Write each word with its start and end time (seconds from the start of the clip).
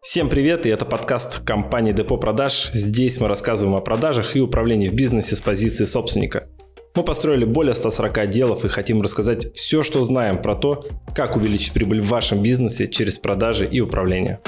Всем 0.00 0.28
привет, 0.28 0.66
и 0.66 0.68
это 0.68 0.84
подкаст 0.84 1.40
компании 1.44 1.92
Депо 1.92 2.16
Продаж. 2.16 2.70
Здесь 2.74 3.20
мы 3.20 3.28
рассказываем 3.28 3.76
о 3.76 3.80
продажах 3.80 4.36
и 4.36 4.40
управлении 4.40 4.88
в 4.88 4.94
бизнесе 4.94 5.36
с 5.36 5.40
позиции 5.40 5.84
собственника. 5.84 6.48
Мы 6.94 7.04
построили 7.04 7.44
более 7.44 7.74
140 7.74 8.18
отделов 8.18 8.64
и 8.64 8.68
хотим 8.68 9.00
рассказать 9.00 9.54
все, 9.54 9.82
что 9.82 10.02
знаем 10.02 10.42
про 10.42 10.54
то, 10.54 10.84
как 11.14 11.36
увеличить 11.36 11.72
прибыль 11.72 12.00
в 12.00 12.08
вашем 12.08 12.42
бизнесе 12.42 12.88
через 12.88 13.18
продажи 13.18 13.66
и 13.66 13.80
управление. 13.80 14.40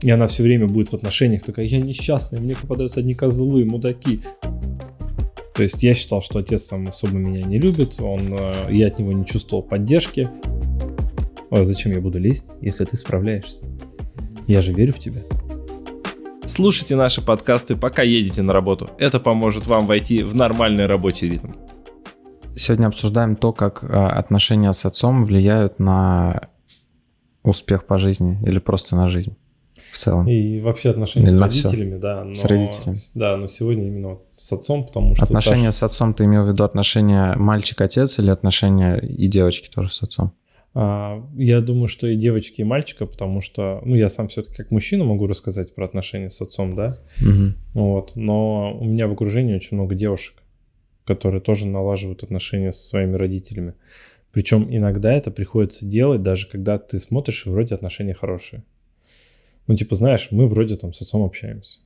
И 0.00 0.10
она 0.10 0.26
все 0.26 0.42
время 0.42 0.66
будет 0.66 0.90
в 0.90 0.94
отношениях 0.94 1.42
такая, 1.42 1.66
я 1.66 1.78
несчастная, 1.78 2.40
мне 2.40 2.56
попадаются 2.56 3.00
одни 3.00 3.14
козлы, 3.14 3.64
мудаки. 3.64 4.22
То 5.54 5.62
есть 5.62 5.82
я 5.82 5.94
считал, 5.94 6.22
что 6.22 6.38
отец 6.38 6.64
сам 6.64 6.88
особо 6.88 7.18
меня 7.18 7.44
не 7.44 7.58
любит, 7.58 8.00
он, 8.00 8.32
э, 8.32 8.52
я 8.70 8.86
от 8.86 8.98
него 8.98 9.12
не 9.12 9.26
чувствовал 9.26 9.62
поддержки. 9.62 10.30
А 11.54 11.64
зачем 11.66 11.92
я 11.92 12.00
буду 12.00 12.18
лезть, 12.18 12.46
если 12.62 12.86
ты 12.86 12.96
справляешься? 12.96 13.60
Я 14.46 14.62
же 14.62 14.72
верю 14.72 14.94
в 14.94 14.98
тебя. 14.98 15.20
Слушайте 16.46 16.96
наши 16.96 17.20
подкасты, 17.20 17.76
пока 17.76 18.00
едете 18.00 18.40
на 18.40 18.54
работу. 18.54 18.88
Это 18.98 19.20
поможет 19.20 19.66
вам 19.66 19.86
войти 19.86 20.22
в 20.22 20.34
нормальный 20.34 20.86
рабочий 20.86 21.28
ритм. 21.28 21.52
Сегодня 22.56 22.86
обсуждаем 22.86 23.36
то, 23.36 23.52
как 23.52 23.84
а, 23.84 24.08
отношения 24.08 24.72
с 24.72 24.86
отцом 24.86 25.26
влияют 25.26 25.78
на 25.78 26.48
успех 27.42 27.84
по 27.84 27.98
жизни 27.98 28.38
или 28.46 28.58
просто 28.58 28.96
на 28.96 29.08
жизнь 29.08 29.36
в 29.92 29.98
целом. 29.98 30.26
И 30.26 30.58
вообще 30.60 30.88
отношения 30.88 31.26
Или 31.26 31.34
с 31.34 31.38
родителями, 31.38 31.98
да. 31.98 32.24
Но, 32.24 32.32
С 32.32 32.46
родителями. 32.46 32.96
Да, 33.14 33.36
но 33.36 33.46
сегодня 33.46 33.88
именно 33.88 34.08
вот 34.08 34.26
с 34.30 34.50
отцом, 34.52 34.86
потому 34.86 35.14
что... 35.14 35.24
Отношения 35.24 35.66
та- 35.66 35.72
с 35.72 35.82
отцом, 35.82 36.14
ты 36.14 36.24
имел 36.24 36.44
в 36.44 36.48
виду 36.48 36.64
отношения 36.64 37.34
мальчик-отец 37.36 38.18
или 38.18 38.30
отношения 38.30 38.96
и 38.96 39.26
девочки 39.26 39.68
тоже 39.68 39.90
с 39.92 40.02
отцом? 40.02 40.32
А, 40.74 41.22
Я 41.36 41.60
думаю, 41.60 41.88
что 41.88 42.06
и 42.06 42.16
девочки, 42.16 42.62
и 42.62 42.64
мальчика, 42.64 43.06
потому 43.06 43.40
что, 43.40 43.80
ну, 43.84 43.94
я 43.94 44.08
сам 44.08 44.28
все-таки 44.28 44.56
как 44.56 44.70
мужчина 44.70 45.04
могу 45.04 45.26
рассказать 45.26 45.74
про 45.74 45.84
отношения 45.84 46.30
с 46.30 46.40
отцом, 46.40 46.74
да, 46.74 46.94
Мгм. 47.20 47.54
вот, 47.74 48.12
но 48.16 48.76
у 48.78 48.84
меня 48.84 49.06
в 49.06 49.12
окружении 49.12 49.54
очень 49.54 49.76
много 49.76 49.94
девушек, 49.94 50.42
которые 51.04 51.40
тоже 51.42 51.66
налаживают 51.66 52.22
отношения 52.22 52.72
со 52.72 52.88
своими 52.88 53.16
родителями. 53.16 53.74
Причем 54.32 54.66
иногда 54.70 55.12
это 55.12 55.30
приходится 55.30 55.86
делать, 55.86 56.22
даже 56.22 56.48
когда 56.48 56.78
ты 56.78 56.98
смотришь, 56.98 57.44
и 57.46 57.50
вроде 57.50 57.74
отношения 57.74 58.14
хорошие. 58.14 58.62
Ну, 59.66 59.76
типа, 59.76 59.94
знаешь, 59.94 60.28
мы 60.30 60.48
вроде 60.48 60.76
там 60.76 60.94
с 60.94 61.02
отцом 61.02 61.22
общаемся. 61.22 61.80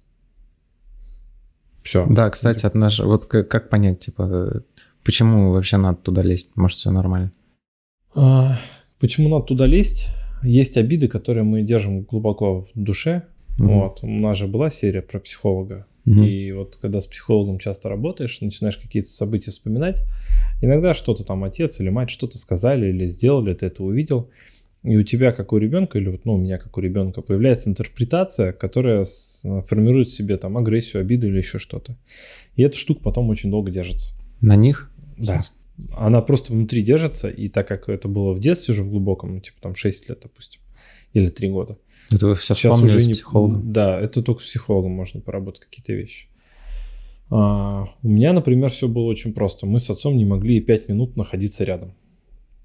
Все. 1.82 2.06
Да, 2.08 2.30
кстати, 2.30 2.66
отнош... 2.66 3.00
вот 3.00 3.26
как, 3.26 3.48
как 3.48 3.68
понять, 3.68 3.98
типа, 4.00 4.22
э, 4.22 4.60
почему 5.04 5.52
вообще 5.52 5.76
надо 5.76 5.98
туда 5.98 6.22
лезть? 6.22 6.50
Может, 6.56 6.78
все 6.78 6.90
нормально? 6.90 7.32
А, 8.14 8.56
Почему 8.98 9.28
надо 9.28 9.44
туда 9.44 9.66
лезть? 9.66 10.08
Есть 10.42 10.76
обиды, 10.76 11.08
которые 11.08 11.44
мы 11.44 11.62
держим 11.62 12.02
глубоко 12.02 12.60
в 12.60 12.70
душе. 12.74 13.24
Мгм. 13.58 13.68
Вот. 13.68 13.98
У 14.02 14.10
нас 14.10 14.36
же 14.38 14.46
была 14.46 14.70
серия 14.70 15.02
про 15.02 15.18
психолога. 15.18 15.86
Мгм. 16.04 16.22
И 16.22 16.52
вот 16.52 16.76
когда 16.76 17.00
с 17.00 17.06
психологом 17.06 17.58
часто 17.58 17.88
работаешь, 17.88 18.40
начинаешь 18.40 18.76
какие-то 18.76 19.08
события 19.08 19.50
вспоминать, 19.50 20.02
иногда 20.60 20.94
что-то 20.94 21.24
там 21.24 21.42
отец 21.42 21.80
или 21.80 21.88
мать 21.88 22.10
что-то 22.10 22.38
сказали 22.38 22.88
или 22.88 23.06
сделали, 23.06 23.54
ты 23.54 23.66
это 23.66 23.82
увидел, 23.82 24.30
и 24.84 24.96
у 24.96 25.02
тебя, 25.02 25.32
как 25.32 25.52
у 25.52 25.58
ребенка, 25.58 25.98
или 25.98 26.08
вот 26.08 26.24
ну, 26.24 26.34
у 26.34 26.38
меня, 26.38 26.58
как 26.58 26.78
у 26.78 26.80
ребенка, 26.80 27.20
появляется 27.20 27.68
интерпретация, 27.68 28.52
которая 28.52 29.04
формирует 29.66 30.08
в 30.08 30.14
себе 30.14 30.36
там 30.36 30.56
агрессию, 30.56 31.00
обиду 31.00 31.26
или 31.26 31.38
еще 31.38 31.58
что-то. 31.58 31.96
И 32.54 32.62
эта 32.62 32.76
штука 32.76 33.00
потом 33.02 33.28
очень 33.28 33.50
долго 33.50 33.72
держится. 33.72 34.14
На 34.40 34.54
них? 34.54 34.92
Да. 35.18 35.42
Она 35.96 36.22
просто 36.22 36.52
внутри 36.52 36.82
держится, 36.82 37.28
и 37.28 37.48
так 37.48 37.68
как 37.68 37.88
это 37.88 38.08
было 38.08 38.32
в 38.32 38.40
детстве 38.40 38.72
уже 38.72 38.82
в 38.82 38.90
глубоком, 38.90 39.34
ну, 39.34 39.40
типа 39.40 39.58
там 39.60 39.74
6 39.74 40.08
лет, 40.08 40.20
допустим, 40.22 40.60
или 41.12 41.28
3 41.28 41.50
года. 41.50 41.78
Это 42.12 42.28
вы 42.28 42.34
все 42.34 42.54
Сейчас 42.54 42.80
уже 42.80 43.00
с 43.00 43.06
не... 43.06 43.14
психологом? 43.14 43.72
Да, 43.72 44.00
это 44.00 44.22
только 44.22 44.40
с 44.42 44.44
психологом 44.44 44.92
можно 44.92 45.20
поработать 45.20 45.64
какие-то 45.64 45.92
вещи. 45.92 46.28
А, 47.30 47.86
у 48.02 48.08
меня, 48.08 48.32
например, 48.32 48.70
все 48.70 48.88
было 48.88 49.04
очень 49.04 49.32
просто. 49.32 49.66
Мы 49.66 49.78
с 49.78 49.90
отцом 49.90 50.16
не 50.16 50.24
могли 50.24 50.58
и 50.58 50.60
5 50.60 50.88
минут 50.88 51.16
находиться 51.16 51.64
рядом. 51.64 51.94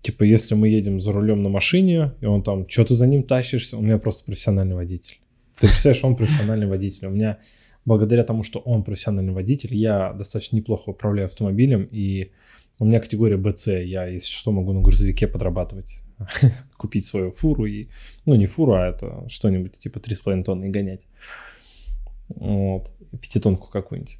Типа, 0.01 0.23
если 0.23 0.55
мы 0.55 0.69
едем 0.69 0.99
за 0.99 1.11
рулем 1.11 1.43
на 1.43 1.49
машине, 1.49 2.13
и 2.21 2.25
он 2.25 2.43
там, 2.43 2.67
что 2.67 2.85
ты 2.85 2.95
за 2.95 3.07
ним 3.07 3.23
тащишься, 3.23 3.77
у 3.77 3.81
меня 3.81 3.97
просто 3.97 4.25
профессиональный 4.25 4.75
водитель. 4.75 5.19
Ты 5.59 5.67
представляешь, 5.67 6.03
он 6.03 6.15
профессиональный 6.15 6.65
водитель. 6.65 7.07
У 7.07 7.11
меня, 7.11 7.37
благодаря 7.85 8.23
тому, 8.23 8.41
что 8.43 8.59
он 8.59 8.83
профессиональный 8.83 9.33
водитель, 9.33 9.75
я 9.75 10.13
достаточно 10.13 10.55
неплохо 10.55 10.89
управляю 10.89 11.27
автомобилем, 11.27 11.87
и 11.91 12.31
у 12.81 12.85
меня 12.85 12.99
категория 12.99 13.37
БЦ. 13.37 13.67
Я, 13.67 14.07
если 14.07 14.31
что, 14.31 14.51
могу 14.51 14.73
на 14.73 14.81
грузовике 14.81 15.27
подрабатывать, 15.27 16.03
купить 16.77 17.05
свою 17.05 17.31
фуру 17.31 17.67
и, 17.67 17.89
ну, 18.25 18.33
не 18.33 18.47
фуру, 18.47 18.73
а 18.73 18.87
это 18.87 19.23
что-нибудь 19.29 19.77
типа 19.77 19.99
3,5 19.99 20.43
тонны 20.43 20.65
и 20.65 20.69
гонять. 20.69 21.05
Вот. 22.29 22.91
Пятитонку 23.21 23.69
какую-нибудь. 23.69 24.17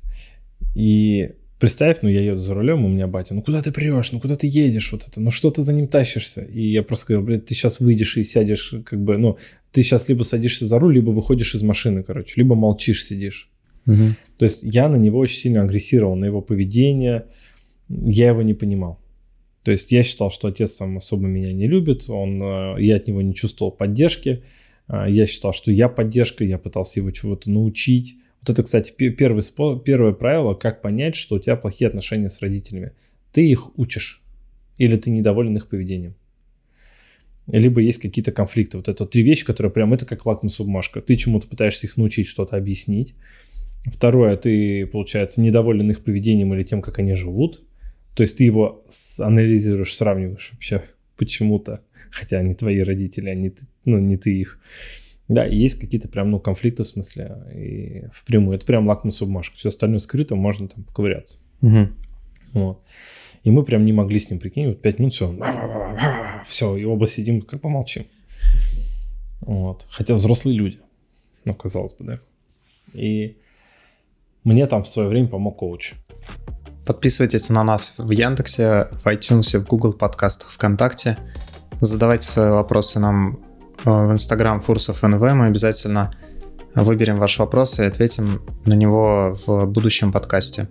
И 0.75 1.31
представь, 1.57 2.03
ну, 2.03 2.09
я 2.09 2.21
еду 2.21 2.37
за 2.37 2.53
рулем, 2.53 2.85
у 2.85 2.87
меня 2.87 3.07
батя, 3.07 3.33
ну, 3.33 3.41
куда 3.41 3.63
ты 3.63 3.71
прешь, 3.71 4.11
ну, 4.11 4.19
куда 4.19 4.35
ты 4.35 4.45
едешь, 4.45 4.91
вот 4.91 5.07
это, 5.07 5.19
ну, 5.19 5.31
что 5.31 5.49
ты 5.49 5.63
за 5.63 5.73
ним 5.73 5.87
тащишься? 5.87 6.43
И 6.43 6.61
я 6.61 6.83
просто 6.83 7.07
говорил, 7.07 7.25
блядь, 7.25 7.45
ты 7.45 7.55
сейчас 7.55 7.79
выйдешь 7.79 8.15
и 8.17 8.23
сядешь, 8.23 8.75
как 8.85 9.03
бы, 9.03 9.17
ну, 9.17 9.39
ты 9.71 9.81
сейчас 9.81 10.07
либо 10.07 10.21
садишься 10.21 10.67
за 10.67 10.77
руль, 10.77 10.93
либо 10.93 11.09
выходишь 11.09 11.55
из 11.55 11.63
машины, 11.63 12.03
короче, 12.03 12.33
либо 12.35 12.53
молчишь, 12.53 13.03
сидишь. 13.03 13.49
Мгм. 13.85 14.15
То 14.37 14.45
есть 14.45 14.61
я 14.61 14.87
на 14.87 14.97
него 14.97 15.17
очень 15.17 15.37
сильно 15.37 15.63
агрессировал, 15.63 16.15
на 16.15 16.25
его 16.25 16.41
поведение, 16.41 17.25
я 18.01 18.29
его 18.29 18.41
не 18.41 18.53
понимал. 18.53 18.99
То 19.63 19.71
есть 19.71 19.91
я 19.91 20.03
считал, 20.03 20.31
что 20.31 20.47
отец 20.47 20.73
сам 20.73 20.97
особо 20.97 21.27
меня 21.27 21.53
не 21.53 21.67
любит, 21.67 22.09
он, 22.09 22.41
э, 22.41 22.75
я 22.79 22.95
от 22.95 23.07
него 23.07 23.21
не 23.21 23.33
чувствовал 23.33 23.71
поддержки, 23.71 24.43
А, 24.87 25.07
я 25.07 25.25
считал, 25.25 25.53
что 25.53 25.71
я 25.71 25.87
поддержка, 25.87 26.43
я 26.43 26.57
пытался 26.57 26.99
его 26.99 27.11
чего-то 27.11 27.49
научить. 27.49 28.15
Вот 28.41 28.49
это, 28.49 28.63
кстати, 28.63 28.91
пе- 28.91 29.11
первый, 29.11 29.39
спо- 29.39 29.81
первое 29.81 30.11
правило, 30.11 30.53
как 30.53 30.81
понять, 30.81 31.15
что 31.15 31.35
у 31.35 31.39
тебя 31.39 31.55
плохие 31.55 31.87
отношения 31.87 32.27
с 32.27 32.41
родителями. 32.41 32.91
Ты 33.31 33.49
их 33.49 33.77
учишь 33.77 34.21
или 34.77 34.97
ты 34.97 35.09
недоволен 35.11 35.55
их 35.55 35.69
поведением. 35.69 36.15
Либо 37.47 37.79
есть 37.79 37.99
какие-то 38.01 38.31
конфликты. 38.33 38.77
Вот 38.77 38.89
это 38.89 39.05
три 39.05 39.23
вещи, 39.23 39.45
которые 39.45 39.71
прям, 39.71 39.93
это 39.93 40.05
как 40.05 40.25
лакмусовая 40.25 40.67
бумажка. 40.67 41.01
Ты 41.01 41.15
чему-то 41.15 41.47
пытаешься 41.47 41.87
их 41.87 41.95
научить, 41.95 42.27
что-то 42.27 42.57
объяснить. 42.57 43.15
Второе, 43.85 44.35
ты, 44.35 44.85
получается, 44.87 45.39
недоволен 45.41 45.89
их 45.89 46.03
поведением 46.03 46.53
или 46.53 46.63
тем, 46.63 46.81
как 46.81 46.99
они 46.99 47.13
живут. 47.15 47.61
То 48.15 48.23
есть 48.23 48.37
ты 48.37 48.43
его 48.43 48.85
анализируешь, 49.19 49.95
сравниваешь 49.95 50.51
вообще 50.53 50.83
почему-то, 51.17 51.81
хотя 52.11 52.39
они 52.39 52.55
твои 52.55 52.79
родители, 52.79 53.29
а 53.29 53.35
не 53.35 53.51
ты, 53.51 53.63
ну, 53.85 53.99
не 53.99 54.17
ты 54.17 54.35
их. 54.35 54.59
Да, 55.27 55.47
и 55.47 55.55
есть 55.55 55.79
какие-то 55.79 56.09
прям, 56.09 56.29
ну, 56.29 56.39
конфликты 56.39 56.83
в 56.83 56.87
смысле, 56.87 57.37
и 57.55 58.03
впрямую. 58.11 58.57
Это 58.57 58.65
прям 58.65 58.87
лакмусовая 58.87 59.29
бумажка. 59.29 59.55
Все 59.55 59.69
остальное 59.69 59.99
скрыто, 59.99 60.35
можно 60.35 60.67
там 60.67 60.83
поковыряться. 60.83 61.39
Мгм. 61.61 61.95
Вот. 62.53 62.83
И 63.43 63.49
мы 63.49 63.63
прям 63.63 63.85
не 63.85 63.93
могли 63.93 64.19
с 64.19 64.29
ним, 64.29 64.39
прикинь, 64.39 64.67
вот 64.67 64.81
пять 64.81 64.99
минут, 64.99 65.13
все, 65.13 65.35
все, 66.45 66.75
и 66.75 66.83
оба 66.83 67.07
сидим, 67.07 67.41
как 67.41 67.61
помолчим. 67.61 68.05
Вот. 69.39 69.87
Хотя 69.89 70.15
взрослые 70.15 70.57
люди, 70.57 70.79
ну, 71.45 71.55
казалось 71.55 71.93
бы, 71.93 72.05
да. 72.05 72.19
И 72.93 73.37
мне 74.43 74.67
там 74.67 74.83
в 74.83 74.87
свое 74.87 75.07
время 75.07 75.27
помог 75.27 75.57
коуч. 75.57 75.93
Подписывайтесь 76.85 77.49
на 77.49 77.63
нас 77.63 77.93
в 77.97 78.09
Яндексе, 78.09 78.87
в 79.03 79.05
iTunes, 79.05 79.57
в 79.59 79.67
Google 79.67 79.93
подкастах, 79.93 80.51
ВКонтакте. 80.51 81.17
Задавайте 81.79 82.27
свои 82.27 82.49
вопросы 82.49 82.99
нам 82.99 83.39
э, 83.85 83.89
в 83.89 84.11
Instagram 84.11 84.61
Фурсов 84.61 85.03
НВ. 85.03 85.21
Мы 85.21 85.45
обязательно 85.45 86.11
выберем 86.73 87.17
ваш 87.17 87.37
вопрос 87.37 87.79
и 87.79 87.83
ответим 87.83 88.41
на 88.65 88.73
него 88.73 89.35
в 89.45 89.65
будущем 89.67 90.11
подкасте. 90.11 90.69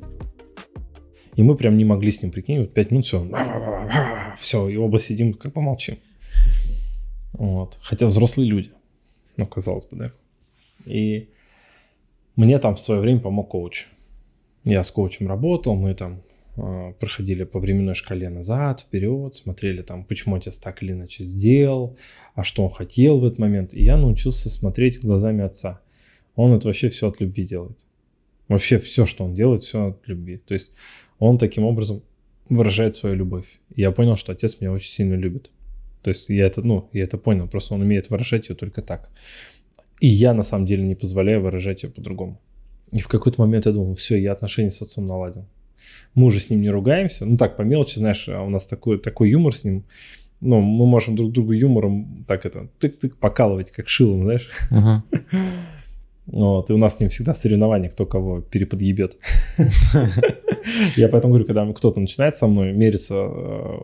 И 1.36 1.42
мы 1.42 1.54
прям 1.56 1.76
не 1.76 1.84
могли 1.84 2.10
с 2.10 2.22
ним, 2.22 2.32
прикинь, 2.32 2.60
вот 2.60 2.74
пять 2.74 2.90
минут, 2.90 3.04
все, 3.04 3.24
все, 4.38 4.68
и 4.68 4.76
оба 4.76 4.98
сидим, 4.98 5.32
как 5.34 5.52
помолчим. 5.52 5.98
Вот. 7.32 7.78
Хотя 7.82 8.06
взрослые 8.06 8.50
люди, 8.50 8.72
ну, 9.36 9.46
казалось 9.46 9.86
бы, 9.86 9.96
да. 9.96 10.12
И 10.86 11.30
мне 12.34 12.58
там 12.58 12.74
в 12.74 12.80
свое 12.80 13.00
время 13.00 13.20
помог 13.20 13.48
коуч. 13.48 13.86
Я 14.64 14.84
с 14.84 14.90
коучем 14.90 15.26
работал, 15.26 15.74
мы 15.74 15.94
там 15.94 16.22
э, 16.56 16.92
проходили 17.00 17.44
по 17.44 17.58
временной 17.58 17.94
шкале 17.94 18.28
назад, 18.28 18.80
вперед, 18.80 19.34
смотрели 19.34 19.82
там, 19.82 20.04
почему 20.04 20.36
отец 20.36 20.58
так 20.58 20.82
или 20.82 20.92
иначе 20.92 21.24
сделал, 21.24 21.96
а 22.34 22.44
что 22.44 22.64
он 22.64 22.70
хотел 22.70 23.20
в 23.20 23.24
этот 23.24 23.38
момент. 23.38 23.72
И 23.72 23.82
я 23.82 23.96
научился 23.96 24.50
смотреть 24.50 25.00
глазами 25.00 25.44
отца. 25.44 25.80
Он 26.34 26.52
это 26.52 26.68
вообще 26.68 26.88
все 26.90 27.08
от 27.08 27.20
любви 27.20 27.44
делает. 27.44 27.78
Вообще 28.48 28.78
все, 28.78 29.06
что 29.06 29.24
он 29.24 29.34
делает, 29.34 29.62
все 29.62 29.88
от 29.88 30.08
любви. 30.08 30.38
То 30.38 30.54
есть 30.54 30.72
он 31.18 31.38
таким 31.38 31.64
образом 31.64 32.02
выражает 32.48 32.94
свою 32.94 33.16
любовь. 33.16 33.60
И 33.74 33.80
я 33.80 33.92
понял, 33.92 34.16
что 34.16 34.32
отец 34.32 34.60
меня 34.60 34.72
очень 34.72 34.90
сильно 34.90 35.14
любит. 35.14 35.52
То 36.02 36.08
есть 36.08 36.28
я 36.28 36.46
это, 36.46 36.62
ну, 36.62 36.88
я 36.92 37.04
это 37.04 37.16
понял, 37.18 37.48
просто 37.48 37.74
он 37.74 37.82
умеет 37.82 38.10
выражать 38.10 38.48
ее 38.48 38.56
только 38.56 38.82
так. 38.82 39.08
И 40.00 40.08
я 40.08 40.34
на 40.34 40.42
самом 40.42 40.66
деле 40.66 40.82
не 40.82 40.94
позволяю 40.94 41.42
выражать 41.42 41.82
ее 41.82 41.90
по-другому. 41.90 42.40
И 42.92 42.98
в 42.98 43.08
какой-то 43.08 43.40
момент 43.40 43.66
я 43.66 43.72
думал, 43.72 43.94
все, 43.94 44.16
я 44.16 44.32
отношения 44.32 44.70
с 44.70 44.82
отцом 44.82 45.06
наладил. 45.06 45.46
Мы 46.14 46.26
уже 46.26 46.40
с 46.40 46.50
ним 46.50 46.60
не 46.60 46.70
ругаемся. 46.70 47.24
Ну 47.24 47.36
так, 47.36 47.56
по 47.56 47.62
мелочи, 47.62 47.98
знаешь, 47.98 48.28
а 48.28 48.42
у 48.42 48.50
нас 48.50 48.66
такой, 48.66 48.98
такой 48.98 49.30
юмор 49.30 49.54
с 49.54 49.64
ним. 49.64 49.84
ну, 50.40 50.60
мы 50.60 50.86
можем 50.86 51.14
друг 51.14 51.32
другу 51.32 51.52
юмором 51.52 52.24
так 52.26 52.46
это, 52.46 52.68
тык-тык 52.80 53.16
покалывать, 53.16 53.70
как 53.70 53.88
шилом, 53.88 54.24
знаешь. 54.24 54.50
Вот, 56.26 56.70
и 56.70 56.72
у 56.72 56.78
нас 56.78 56.96
с 56.96 57.00
ним 57.00 57.08
всегда 57.08 57.34
соревнования, 57.34 57.90
кто 57.90 58.06
кого 58.06 58.40
переподъебет. 58.40 59.18
Я 60.96 61.08
поэтому 61.08 61.32
говорю, 61.32 61.44
когда 61.44 61.66
кто-то 61.72 61.98
начинает 61.98 62.36
со 62.36 62.46
мной 62.46 62.72
мериться 62.72 63.14
э, 63.16 63.78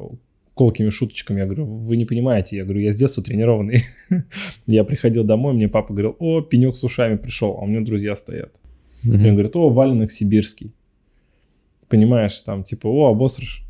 колкими 0.55 0.91
шуточками, 0.91 1.41
я 1.41 1.45
говорю, 1.45 1.67
вы 1.67 1.97
не 1.97 2.05
понимаете, 2.05 2.57
я 2.57 2.65
говорю, 2.65 2.81
я 2.81 2.93
с 2.93 2.97
детства 2.97 3.23
тренированный. 3.23 3.83
Я 4.67 4.85
приходил 4.85 5.25
домой, 5.25 5.53
мне 5.55 5.69
папа 5.69 5.93
говорил, 5.93 6.17
о, 6.19 6.41
пенек 6.41 6.77
с 6.77 6.85
ушами 6.85 7.17
пришел, 7.17 7.59
а 7.59 7.65
у 7.65 7.67
меня 7.67 7.81
друзья 7.81 8.17
стоят. 8.17 8.55
Он 9.07 9.33
говорит, 9.33 9.55
о, 9.57 9.71
валенок 9.71 10.11
сибирский. 10.11 10.73
Понимаешь, 11.89 12.41
там, 12.41 12.65
типа, 12.65 12.89
о, 12.89 13.11
обосрешь. 13.11 13.67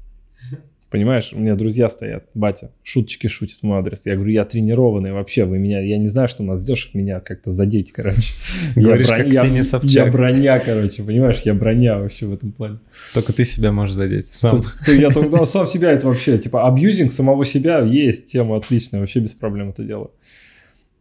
Понимаешь, 0.88 1.32
у 1.32 1.38
меня 1.40 1.56
друзья 1.56 1.88
стоят, 1.88 2.26
батя, 2.32 2.70
шуточки 2.84 3.26
шутит 3.26 3.58
в 3.58 3.64
мой 3.64 3.80
адрес. 3.80 4.06
Я 4.06 4.14
говорю, 4.14 4.30
я 4.30 4.44
тренированный 4.44 5.12
вообще, 5.12 5.44
вы 5.44 5.58
меня, 5.58 5.80
я 5.80 5.98
не 5.98 6.06
знаю, 6.06 6.28
что 6.28 6.44
нас 6.44 6.62
ждешь, 6.62 6.90
меня 6.94 7.18
как-то 7.18 7.50
задеть, 7.50 7.90
короче. 7.90 8.32
Говоришь, 8.76 9.08
я, 9.08 9.16
как 9.16 9.26
я, 9.26 9.40
Ксения 9.42 9.58
я 9.58 9.64
Собчак. 9.64 10.12
броня, 10.12 10.60
короче, 10.60 11.02
понимаешь, 11.02 11.42
я 11.44 11.54
броня 11.54 11.98
вообще 11.98 12.26
в 12.26 12.32
этом 12.32 12.52
плане. 12.52 12.78
Только 13.14 13.32
ты 13.32 13.44
себя 13.44 13.72
можешь 13.72 13.96
задеть 13.96 14.28
сам. 14.28 14.62
Я 14.86 15.10
только 15.10 15.44
сам 15.44 15.66
себя 15.66 15.90
это 15.90 16.06
вообще, 16.06 16.38
типа, 16.38 16.66
абьюзинг 16.68 17.10
самого 17.10 17.44
себя 17.44 17.80
есть 17.80 18.26
тема 18.26 18.56
отличная, 18.56 19.00
вообще 19.00 19.18
без 19.18 19.34
проблем 19.34 19.70
это 19.70 19.82
делаю. 19.82 20.12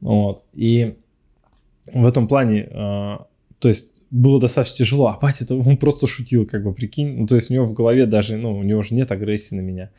Вот. 0.02 0.44
И 0.56 0.96
в 1.94 2.06
этом 2.08 2.28
плане, 2.28 2.68
а, 2.72 3.28
то 3.60 3.70
есть 3.70 3.95
было 4.16 4.40
достаточно 4.40 4.78
тяжело, 4.78 5.08
а 5.08 5.20
батя 5.20 5.54
он 5.54 5.78
просто 5.78 6.08
шутил, 6.08 6.46
как 6.46 6.64
бы, 6.64 6.74
прикинь. 6.74 7.20
Ну, 7.20 7.28
то 7.28 7.36
есть 7.36 7.52
у 7.52 7.54
него 7.54 7.66
в 7.66 7.74
голове 7.74 8.06
даже, 8.06 8.38
ну, 8.38 8.58
у 8.58 8.64
него 8.64 8.82
же 8.82 8.96
нет 8.96 9.12
агрессии 9.12 9.56
на 9.56 9.62
меня. 9.62 9.92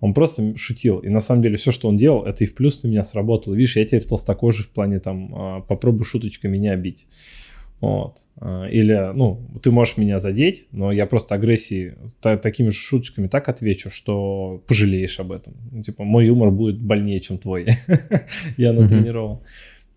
Он 0.00 0.12
просто 0.12 0.54
шутил. 0.58 0.98
И 0.98 1.08
на 1.08 1.20
самом 1.20 1.42
деле 1.42 1.56
все, 1.56 1.72
что 1.72 1.88
он 1.88 1.96
делал, 1.96 2.24
это 2.24 2.44
и 2.44 2.46
в 2.46 2.54
плюс 2.54 2.82
на 2.82 2.88
меня 2.88 3.02
сработало. 3.02 3.54
Видишь, 3.54 3.76
я 3.76 3.84
теперь 3.86 4.04
толстокожий 4.04 4.62
в 4.62 4.70
плане 4.70 5.00
там 5.00 5.34
а, 5.34 5.60
попробуй 5.62 6.04
шуточкой 6.04 6.50
меня 6.50 6.76
бить. 6.76 7.06
Вот. 7.80 8.26
А, 8.36 8.66
Или, 8.66 9.12
ну, 9.14 9.48
ты 9.62 9.70
можешь 9.70 9.96
меня 9.96 10.18
задеть, 10.18 10.68
но 10.70 10.92
я 10.92 11.06
просто 11.06 11.34
агрессии 11.34 11.94
та- 12.20 12.36
такими 12.36 12.68
же 12.68 12.78
шуточками 12.78 13.26
так 13.26 13.48
отвечу, 13.48 13.88
что 13.88 14.62
пожалеешь 14.66 15.18
об 15.18 15.32
этом. 15.32 15.54
Ну, 15.72 15.82
типа, 15.82 16.04
мой 16.04 16.26
юмор 16.26 16.50
будет 16.50 16.78
больнее, 16.78 17.20
чем 17.20 17.38
твой. 17.38 17.66
Я 18.58 18.74
натренировал. 18.74 19.42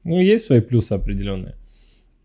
Ну, 0.05 0.17
есть 0.17 0.45
свои 0.45 0.61
плюсы 0.61 0.93
определенные. 0.93 1.55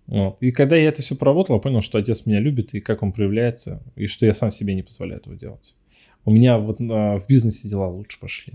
Вот. 0.07 0.37
И 0.41 0.51
когда 0.51 0.77
я 0.77 0.89
это 0.89 1.03
все 1.03 1.17
проработал, 1.17 1.57
я 1.57 1.61
понял, 1.61 1.81
что 1.81 1.99
отец 1.99 2.27
меня 2.27 2.41
любит 2.41 2.75
и 2.75 2.81
как 2.81 3.03
он 3.03 3.13
проявляется, 3.13 3.83
и 3.97 4.07
что 4.07 4.27
я 4.27 4.35
сам 4.35 4.51
себе 4.51 4.75
не 4.75 4.83
позволяю 4.83 5.21
этого 5.21 5.37
делать. 5.37 5.77
У 6.25 6.31
меня 6.31 6.59
вот 6.59 6.81
а, 6.81 7.19
в 7.19 7.27
бизнесе 7.27 7.69
дела 7.69 7.89
лучше 7.89 8.19
пошли. 8.19 8.55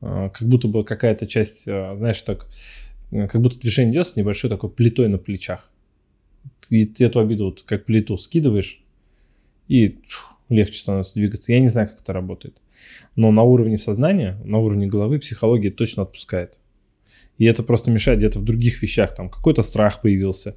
А, 0.00 0.28
как 0.28 0.48
будто 0.48 0.68
бы 0.68 0.84
какая-то 0.84 1.26
часть, 1.26 1.64
а, 1.66 1.96
знаешь, 1.96 2.20
так, 2.22 2.46
э, 3.10 3.26
как 3.26 3.40
будто 3.40 3.58
движение 3.58 3.92
идет 3.92 4.06
с 4.06 4.16
небольшой 4.16 4.50
такой 4.50 4.70
плитой 4.70 5.08
на 5.08 5.18
плечах. 5.18 5.70
И 6.70 6.84
ты 6.84 7.04
эту 7.04 7.20
обиду 7.20 7.46
вот 7.46 7.62
как 7.62 7.84
плиту 7.84 8.16
скидываешь, 8.16 8.82
и 9.68 9.98
чух, 10.06 10.38
легче 10.48 10.80
становится 10.80 11.14
двигаться. 11.14 11.52
Я 11.52 11.60
не 11.60 11.68
знаю, 11.68 11.88
как 11.88 12.00
это 12.00 12.12
работает. 12.12 12.56
Но 13.16 13.30
на 13.30 13.42
уровне 13.42 13.76
сознания, 13.76 14.38
на 14.44 14.58
уровне 14.58 14.86
головы 14.86 15.18
психология 15.18 15.70
точно 15.70 16.04
отпускает. 16.04 16.58
И 17.38 17.44
это 17.44 17.62
просто 17.62 17.90
мешает 17.90 18.18
где-то 18.18 18.40
в 18.40 18.44
других 18.44 18.82
вещах. 18.82 19.14
Там 19.14 19.28
какой-то 19.28 19.62
страх 19.62 20.02
появился, 20.02 20.56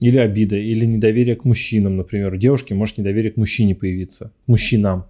или 0.00 0.16
обида, 0.16 0.56
или 0.56 0.86
недоверие 0.86 1.36
к 1.36 1.44
мужчинам, 1.44 1.96
например. 1.96 2.32
У 2.32 2.36
девушки 2.36 2.72
может 2.72 2.98
недоверие 2.98 3.32
к 3.32 3.36
мужчине 3.36 3.74
появиться, 3.74 4.32
к 4.46 4.48
мужчинам. 4.48 5.04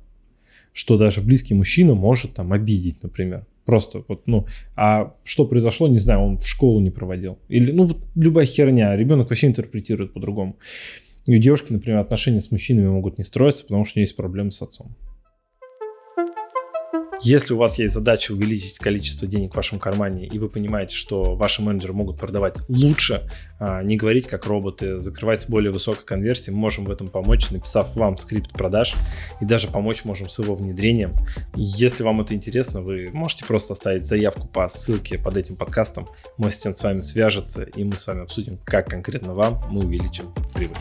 Что 0.72 0.99
даже 0.99 1.20
близкий 1.20 1.55
мужчина 1.55 1.94
может 1.94 2.34
там 2.34 2.52
обидеть, 2.52 3.02
например. 3.02 3.46
Просто 3.64 4.05
вот, 4.08 4.26
ну, 4.26 4.46
а 4.75 5.14
что 5.22 5.46
произошло, 5.46 5.87
не 5.88 5.99
знаю, 5.99 6.20
он 6.20 6.38
в 6.38 6.46
школу 6.46 6.81
не 6.81 6.90
проводил. 6.90 7.38
Или, 7.49 7.70
ну, 7.73 7.84
вот 7.84 7.99
любая 8.16 8.46
херня, 8.46 8.96
ребенок 8.96 9.31
вообще 9.31 9.46
интерпретирует 9.46 10.12
по-другому. 10.12 10.56
И 11.26 11.37
у 11.37 11.38
девушки, 11.38 11.73
например, 11.73 11.99
отношения 12.00 12.40
с 12.40 12.50
мужчинами 12.50 12.88
могут 12.88 13.19
не 13.19 13.25
строиться, 13.25 13.64
потому 13.64 13.84
что 13.84 13.99
у 13.99 14.00
нее 14.00 14.05
есть 14.05 14.16
проблемы 14.16 14.50
с 14.50 14.62
отцом. 14.62 14.96
Если 17.22 17.52
у 17.52 17.58
вас 17.58 17.78
есть 17.78 17.93
задача 17.93 18.32
увеличить 18.32 18.78
количество 18.78 19.28
денег 19.28 19.52
в 19.52 19.56
вашем 19.56 19.78
кармане, 19.78 20.26
и 20.26 20.38
вы 20.38 20.49
понимаете, 20.49 20.96
что 20.96 21.34
ваши 21.34 21.61
менеджеры 21.61 21.93
могут 21.93 22.17
продавать 22.17 22.56
лучше, 22.69 23.28
а, 23.58 23.82
не 23.82 23.99
говорить 23.99 24.26
как 24.26 24.46
роботы, 24.46 24.99
закрывать 24.99 25.43
с 25.43 25.46
более 25.46 25.70
высокой 25.70 26.05
конверсией, 26.05 26.55
мы 26.55 26.62
можем 26.62 26.87
в 26.87 26.90
этом 26.90 27.08
помочь, 27.08 27.50
написав 27.50 27.94
вам 27.94 28.17
скрипт 28.17 28.52
продаж, 28.52 28.94
и 29.43 29.44
даже 29.44 29.69
помочь 29.69 30.05
можем 30.05 30.31
с 30.31 30.38
его 30.38 30.55
внедрением. 30.55 31.14
Если 31.55 32.02
вам 32.02 32.22
это 32.22 32.34
интересно, 32.34 32.81
вы 32.81 33.11
можете 33.12 33.44
просто 33.44 33.75
оставить 33.75 34.06
заявку 34.06 34.49
по 34.49 34.66
ссылке 34.66 35.19
под 35.19 35.37
этим 35.37 35.56
подкастом, 35.56 36.06
мой 36.38 36.49
ассистент 36.49 36.78
с 36.78 36.82
вами 36.82 37.02
свяжется, 37.02 37.64
и 37.64 37.84
мы 37.84 37.99
с 37.99 38.06
вами 38.06 38.23
обсудим, 38.23 38.58
как 38.64 38.88
конкретно 38.88 39.34
вам 39.34 39.62
мы 39.70 39.84
увеличим 39.84 40.32
прибыль. 40.55 40.76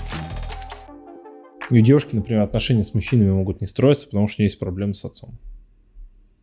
И 1.70 1.80
у 1.80 1.82
девушки, 1.82 2.16
например, 2.16 2.44
отношения 2.44 2.86
с 2.86 2.94
мужчинами 2.94 3.32
могут 3.32 3.60
не 3.60 3.68
строиться, 3.68 4.08
потому 4.08 4.28
что 4.28 4.42
у 4.42 4.44
нее 4.44 4.48
есть 4.48 4.60
проблемы 4.60 4.94
с 4.94 5.04
отцом. 5.04 5.38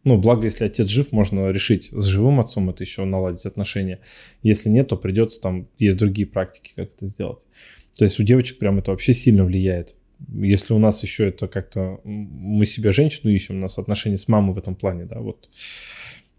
Ну, 0.07 0.17
благо, 0.19 0.45
если 0.45 0.65
отец 0.65 0.89
жив, 0.89 1.11
можно 1.11 1.51
решить 1.51 1.89
с 1.91 2.05
живым 2.05 2.39
отцом 2.39 2.71
это 2.71 2.85
еще 2.85 3.05
наладить 3.05 3.45
отношения. 3.45 3.99
Если 4.41 4.69
нет, 4.69 4.87
то 4.87 4.97
придется 4.97 5.41
там, 5.41 5.67
есть 5.81 5.97
другие 5.97 6.29
практики, 6.29 6.75
как 6.77 6.91
это 6.95 7.09
сделать. 7.09 7.49
То 7.97 8.05
есть 8.05 8.21
у 8.21 8.23
девочек 8.23 8.61
прям 8.61 8.79
это 8.79 8.93
вообще 8.93 9.15
сильно 9.15 9.45
влияет. 9.45 9.97
Если 10.33 10.75
у 10.75 10.79
нас 10.79 11.03
еще 11.03 11.27
это 11.29 11.49
как-то, 11.49 12.01
мы 12.05 12.67
себе 12.67 12.93
женщину 12.93 13.33
ищем, 13.33 13.57
у 13.57 13.59
нас 13.59 13.79
отношения 13.79 14.17
с 14.17 14.29
мамой 14.29 14.55
в 14.55 14.59
этом 14.59 14.77
плане, 14.77 15.07
да, 15.07 15.19
вот 15.19 15.51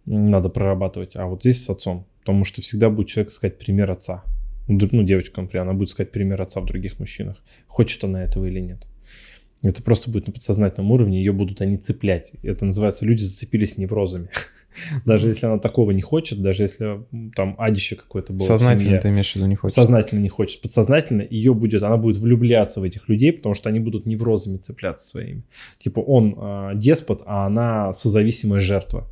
надо 0.05 0.47
прорабатывать. 0.47 1.17
А 1.17 1.25
вот 1.25 1.41
здесь 1.41 1.61
с 1.61 1.69
отцом, 1.69 2.07
потому 2.21 2.45
что 2.45 2.61
всегда 2.61 2.89
будет 2.89 3.09
человек 3.09 3.33
искать 3.33 3.59
пример 3.59 3.91
отца. 3.91 4.23
Ну, 4.69 4.79
Ну, 4.93 5.03
девочка, 5.03 5.41
например, 5.41 5.63
она 5.63 5.73
будет 5.73 5.89
искать 5.89 6.13
пример 6.13 6.41
отца 6.41 6.61
в 6.61 6.65
других 6.65 6.99
мужчинах. 6.99 7.43
Хочет 7.67 8.01
она 8.05 8.23
этого 8.23 8.45
или 8.45 8.61
нет. 8.61 8.87
Это 9.63 9.81
просто 9.81 10.12
будет 10.12 10.27
на 10.27 10.33
подсознательном 10.33 10.92
уровне, 10.92 11.18
ее 11.18 11.33
будут 11.33 11.62
они 11.62 11.77
цеплять. 11.77 12.33
Это 12.44 12.65
называется, 12.65 13.06
люди 13.06 13.21
зацепились 13.21 13.77
неврозами. 13.77 14.30
Даже 15.06 15.30
если 15.30 15.48
она 15.48 15.57
такого 15.57 15.89
не 15.89 16.01
хочет, 16.01 16.39
даже 16.39 16.62
если 16.63 17.04
там 17.36 17.56
адище 17.57 17.95
какое-то 17.95 18.33
было. 18.33 18.45
Сознательно 18.45 19.00
ты 19.00 19.09
имеешь 19.09 19.31
в 19.31 19.36
виду 19.36 19.48
не 19.48 19.56
хочешь? 19.56 19.74
сознательно 19.74 20.19
не 20.19 20.30
хочет, 20.30 20.62
подсознательно 20.62 21.25
ее 21.27 21.56
будет, 21.56 21.81
она 21.81 21.98
будет 21.98 22.18
влюбляться 22.18 22.80
в 22.80 22.83
этих 22.83 23.09
людей, 23.09 23.33
потому 23.33 23.56
что 23.56 23.69
они 23.69 23.80
будут 23.80 24.06
неврозами 24.06 24.57
цепляться 24.57 25.07
своими. 25.07 25.44
Типа 25.80 26.01
он 26.01 26.36
а, 26.38 26.75
деспот, 26.75 27.24
а 27.25 27.48
она 27.48 27.92
созависимая 27.92 28.60
жертва. 28.60 29.07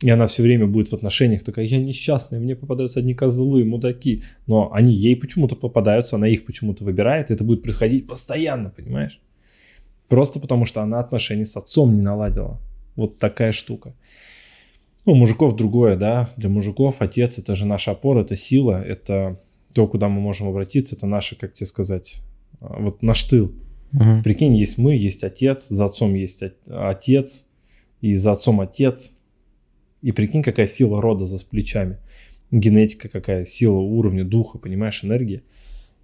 И 0.00 0.10
она 0.10 0.28
все 0.28 0.44
время 0.44 0.68
будет 0.68 0.90
в 0.90 0.94
отношениях 0.94 1.42
такая, 1.42 1.64
я 1.64 1.78
несчастная, 1.78 2.38
мне 2.38 2.54
попадаются 2.54 3.00
одни 3.00 3.14
козлы, 3.14 3.64
мудаки. 3.64 4.22
Но 4.46 4.70
они 4.72 4.94
ей 4.94 5.16
почему-то 5.16 5.56
попадаются, 5.56 6.14
она 6.14 6.28
их 6.28 6.44
почему-то 6.44 6.84
выбирает, 6.84 7.32
это 7.32 7.42
будет 7.42 7.64
происходить 7.64 8.06
постоянно, 8.06 8.70
понимаешь? 8.70 9.20
Просто 10.08 10.40
потому 10.40 10.64
что 10.64 10.82
она 10.82 11.00
отношения 11.00 11.44
с 11.44 11.56
отцом 11.56 11.94
не 11.94 12.02
наладила. 12.02 12.60
Вот 12.96 13.18
такая 13.18 13.52
штука. 13.52 13.94
Ну, 15.06 15.14
мужиков 15.14 15.56
другое, 15.56 15.96
да. 15.96 16.28
Для 16.36 16.48
мужиков 16.48 17.00
отец 17.00 17.38
это 17.38 17.54
же 17.56 17.66
наша 17.66 17.92
опора, 17.92 18.22
это 18.22 18.36
сила, 18.36 18.82
это 18.82 19.38
то, 19.74 19.86
куда 19.86 20.08
мы 20.08 20.20
можем 20.20 20.48
обратиться, 20.48 20.96
это 20.96 21.06
наше, 21.06 21.36
как 21.36 21.52
тебе 21.52 21.66
сказать, 21.66 22.22
а, 22.60 22.80
вот 22.80 23.02
наш 23.02 23.22
тыл. 23.24 23.52
Мгм. 23.92 24.22
Прикинь, 24.22 24.54
есть 24.56 24.76
мы, 24.78 24.96
есть 24.96 25.24
отец, 25.24 25.68
за 25.68 25.86
отцом 25.86 26.14
есть 26.14 26.42
от- 26.42 26.68
отец, 26.68 27.46
и 28.00 28.14
за 28.14 28.32
отцом 28.32 28.60
отец. 28.60 29.14
И 30.02 30.12
прикинь, 30.12 30.42
какая 30.42 30.66
сила 30.66 31.00
рода 31.00 31.26
за 31.26 31.44
плечами. 31.46 31.98
Генетика 32.50 33.08
какая, 33.08 33.44
сила 33.44 33.78
уровня 33.78 34.24
духа, 34.24 34.58
понимаешь, 34.58 35.04
энергия. 35.04 35.42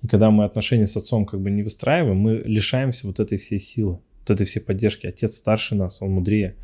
И 0.04 0.06
когда 0.06 0.30
мы 0.30 0.44
отношения 0.44 0.86
с 0.86 0.98
отцом 0.98 1.24
как 1.24 1.40
бы 1.40 1.50
не 1.50 1.62
выстраиваем, 1.62 2.18
мы 2.18 2.34
лишаемся 2.44 3.06
вот 3.06 3.20
этой 3.20 3.38
всей 3.38 3.58
силы, 3.58 4.00
вот 4.20 4.30
этой 4.30 4.44
всей 4.44 4.60
поддержки. 4.60 5.06
Отец 5.06 5.36
старше 5.36 5.74
нас, 5.74 6.02
он 6.02 6.10
мудрее. 6.10 6.56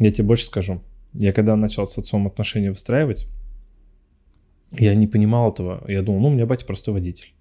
Я 0.00 0.10
тебе 0.10 0.26
больше 0.26 0.46
скажу. 0.46 0.82
Я 1.12 1.32
когда 1.32 1.54
начал 1.54 1.86
с 1.86 1.96
отцом 1.98 2.26
отношения 2.26 2.70
выстраивать, 2.70 3.28
я 4.72 4.96
не 4.96 5.06
понимал 5.06 5.52
этого. 5.52 5.84
Я 5.88 6.02
думал, 6.02 6.18
ну, 6.22 6.28
у 6.28 6.30
меня 6.32 6.46
батя 6.46 6.66
простой 6.66 6.94
водитель. 6.94 7.32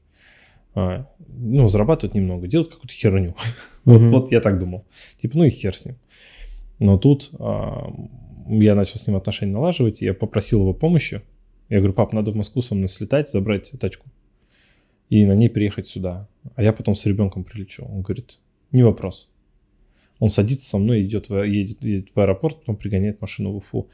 А, 0.76 1.10
ну, 1.28 1.68
зарабатывает 1.68 2.14
немного, 2.14 2.46
делает 2.46 2.70
какую-то 2.70 2.94
херню. 2.94 3.34
вот, 3.86 4.32
я 4.32 4.40
так 4.40 4.60
думал. 4.60 4.86
Типа, 5.18 5.40
ну 5.40 5.46
и 5.46 5.50
хер 5.50 5.76
с 5.76 5.88
ним. 5.88 5.96
Но 6.78 7.00
тут 7.00 7.32
а, 7.40 7.92
я 8.50 8.76
начал 8.76 9.00
с 9.00 9.08
ним 9.08 9.16
отношения 9.16 9.54
налаживать, 9.54 10.04
я 10.04 10.14
попросил 10.14 10.60
его 10.60 10.76
помощи. 10.76 11.24
Я 11.70 11.80
говорю, 11.80 11.94
пап, 11.94 12.14
надо 12.14 12.30
в 12.30 12.36
Москву 12.36 12.62
со 12.62 12.76
мной 12.76 12.88
слетать, 12.88 13.32
забрать 13.32 13.72
тачку 13.80 14.12
и 15.14 15.28
на 15.28 15.34
ней 15.34 15.48
приехать 15.48 15.86
сюда. 15.86 16.28
А 16.56 16.64
я 16.64 16.74
потом 16.74 16.96
с 16.96 17.06
ребенком 17.06 17.44
прилечу. 17.44 17.86
Он 17.86 18.02
говорит, 18.02 18.40
не 18.72 18.82
вопрос. 18.82 19.30
Он 20.18 20.32
садится 20.32 20.68
со 20.68 20.80
мной, 20.80 21.04
идет 21.04 21.30
в, 21.30 21.44
едет, 21.44 21.84
едет 21.84 22.10
в 22.16 22.20
аэропорт, 22.20 22.62
потом 22.62 22.78
пригоняет 22.78 23.22
машину 23.22 23.52
в 23.52 23.58
Уфу. 23.58 23.90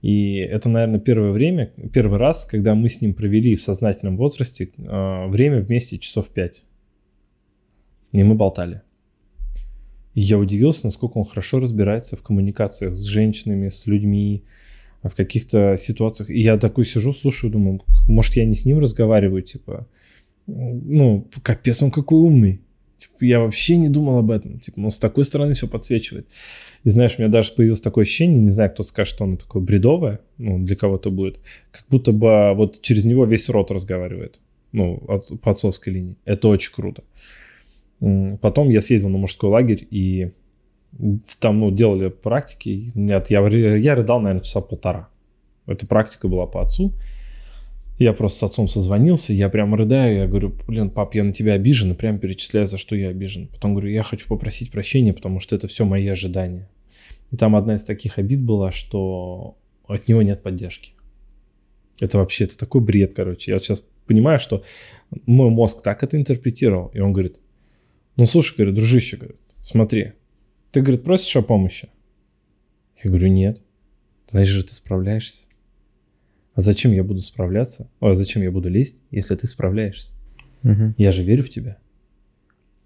И 0.00 0.36
это, 0.36 0.70
наверное, 0.70 0.98
первое 0.98 1.32
время, 1.32 1.70
первый 1.92 2.18
раз, 2.18 2.46
когда 2.46 2.74
мы 2.74 2.88
с 2.88 3.02
ним 3.02 3.12
провели 3.12 3.54
в 3.54 3.60
сознательном 3.60 4.16
возрасте 4.16 4.70
э, 4.78 5.26
время 5.28 5.60
вместе 5.60 5.98
часов 5.98 6.30
пять. 6.30 6.64
И 8.12 8.22
мы 8.22 8.34
болтали. 8.34 8.80
И 10.14 10.22
я 10.22 10.38
удивился, 10.38 10.86
насколько 10.86 11.18
он 11.18 11.24
хорошо 11.24 11.60
разбирается 11.60 12.16
в 12.16 12.22
коммуникациях 12.22 12.96
с 12.96 13.02
женщинами, 13.02 13.68
с 13.68 13.86
людьми, 13.86 14.44
в 15.02 15.14
каких-то 15.14 15.76
ситуациях. 15.76 16.30
И 16.30 16.40
я 16.40 16.56
такой 16.56 16.86
сижу, 16.86 17.12
слушаю, 17.12 17.52
думаю, 17.52 17.82
может, 18.08 18.36
я 18.36 18.46
не 18.46 18.54
с 18.54 18.64
ним 18.64 18.78
разговариваю, 18.78 19.42
типа, 19.42 19.86
ну, 20.46 21.26
капец, 21.42 21.82
он 21.82 21.90
какой 21.90 22.20
умный. 22.20 22.60
Типа, 22.96 23.24
я 23.24 23.40
вообще 23.40 23.76
не 23.76 23.88
думал 23.88 24.18
об 24.18 24.30
этом. 24.30 24.60
Типа, 24.60 24.80
он 24.80 24.90
с 24.90 24.98
такой 24.98 25.24
стороны 25.24 25.54
все 25.54 25.66
подсвечивает. 25.66 26.28
И 26.84 26.90
знаешь, 26.90 27.14
у 27.18 27.22
меня 27.22 27.30
даже 27.30 27.52
появилось 27.52 27.80
такое 27.80 28.02
ощущение, 28.02 28.40
не 28.40 28.50
знаю, 28.50 28.70
кто 28.70 28.82
скажет, 28.82 29.14
что 29.14 29.24
оно 29.24 29.36
такое 29.36 29.62
бредовое, 29.62 30.20
ну, 30.38 30.58
для 30.58 30.76
кого-то 30.76 31.10
будет, 31.10 31.40
как 31.70 31.84
будто 31.88 32.12
бы 32.12 32.54
вот 32.54 32.80
через 32.80 33.04
него 33.04 33.24
весь 33.24 33.48
рот 33.48 33.70
разговаривает, 33.70 34.40
ну, 34.72 35.00
от, 35.06 35.30
по 35.40 35.52
отцовской 35.52 35.90
линии. 35.90 36.16
Это 36.24 36.48
очень 36.48 36.72
круто. 36.72 37.04
Потом 38.40 38.68
я 38.70 38.80
съездил 38.80 39.10
на 39.10 39.18
мужской 39.18 39.48
лагерь, 39.48 39.86
и 39.90 40.30
там, 41.38 41.60
ну, 41.60 41.70
делали 41.70 42.08
практики. 42.08 42.90
Нет, 42.94 43.30
я, 43.30 43.46
я 43.46 43.94
рыдал, 43.94 44.20
наверное, 44.20 44.42
часа 44.42 44.60
полтора. 44.60 45.08
Эта 45.66 45.86
практика 45.86 46.26
была 46.26 46.46
по 46.46 46.62
отцу. 46.62 46.92
Я 48.02 48.12
просто 48.12 48.38
с 48.40 48.42
отцом 48.50 48.66
созвонился, 48.66 49.32
я 49.32 49.48
прям 49.48 49.76
рыдаю, 49.76 50.16
я 50.16 50.26
говорю, 50.26 50.52
блин, 50.66 50.90
пап, 50.90 51.14
я 51.14 51.22
на 51.22 51.32
тебя 51.32 51.52
обижен, 51.52 51.92
и 51.92 51.94
прям 51.94 52.18
перечисляю, 52.18 52.66
за 52.66 52.76
что 52.76 52.96
я 52.96 53.10
обижен. 53.10 53.46
Потом 53.46 53.74
говорю, 53.74 53.90
я 53.90 54.02
хочу 54.02 54.26
попросить 54.26 54.72
прощения, 54.72 55.12
потому 55.12 55.38
что 55.38 55.54
это 55.54 55.68
все 55.68 55.84
мои 55.84 56.08
ожидания. 56.08 56.68
И 57.30 57.36
там 57.36 57.54
одна 57.54 57.76
из 57.76 57.84
таких 57.84 58.18
обид 58.18 58.40
была, 58.40 58.72
что 58.72 59.56
от 59.86 60.08
него 60.08 60.20
нет 60.22 60.42
поддержки. 60.42 60.94
Это 62.00 62.18
вообще, 62.18 62.44
это 62.44 62.58
такой 62.58 62.80
бред, 62.80 63.14
короче. 63.14 63.52
Я 63.52 63.54
вот 63.54 63.62
сейчас 63.62 63.84
понимаю, 64.06 64.40
что 64.40 64.64
мой 65.26 65.50
мозг 65.50 65.80
так 65.80 66.02
это 66.02 66.16
интерпретировал. 66.16 66.88
И 66.88 66.98
он 66.98 67.12
говорит, 67.12 67.38
ну 68.16 68.26
слушай, 68.26 68.56
говорит, 68.56 68.74
дружище, 68.74 69.16
говорит, 69.16 69.40
смотри, 69.60 70.14
ты, 70.72 70.80
говорит, 70.80 71.04
просишь 71.04 71.36
о 71.36 71.42
помощи? 71.42 71.88
Я 73.04 73.10
говорю, 73.10 73.28
нет. 73.28 73.62
Значит 74.26 74.54
же 74.54 74.64
ты 74.64 74.74
справляешься. 74.74 75.46
А 76.54 76.60
зачем 76.60 76.92
я 76.92 77.02
буду 77.02 77.20
справляться? 77.20 77.90
А 78.00 78.14
зачем 78.14 78.42
я 78.42 78.50
буду 78.50 78.68
лезть, 78.68 78.98
если 79.10 79.34
ты 79.34 79.46
справляешься? 79.46 80.12
Угу. 80.64 80.94
Я 80.98 81.12
же 81.12 81.22
верю 81.22 81.42
в 81.42 81.50
тебя. 81.50 81.78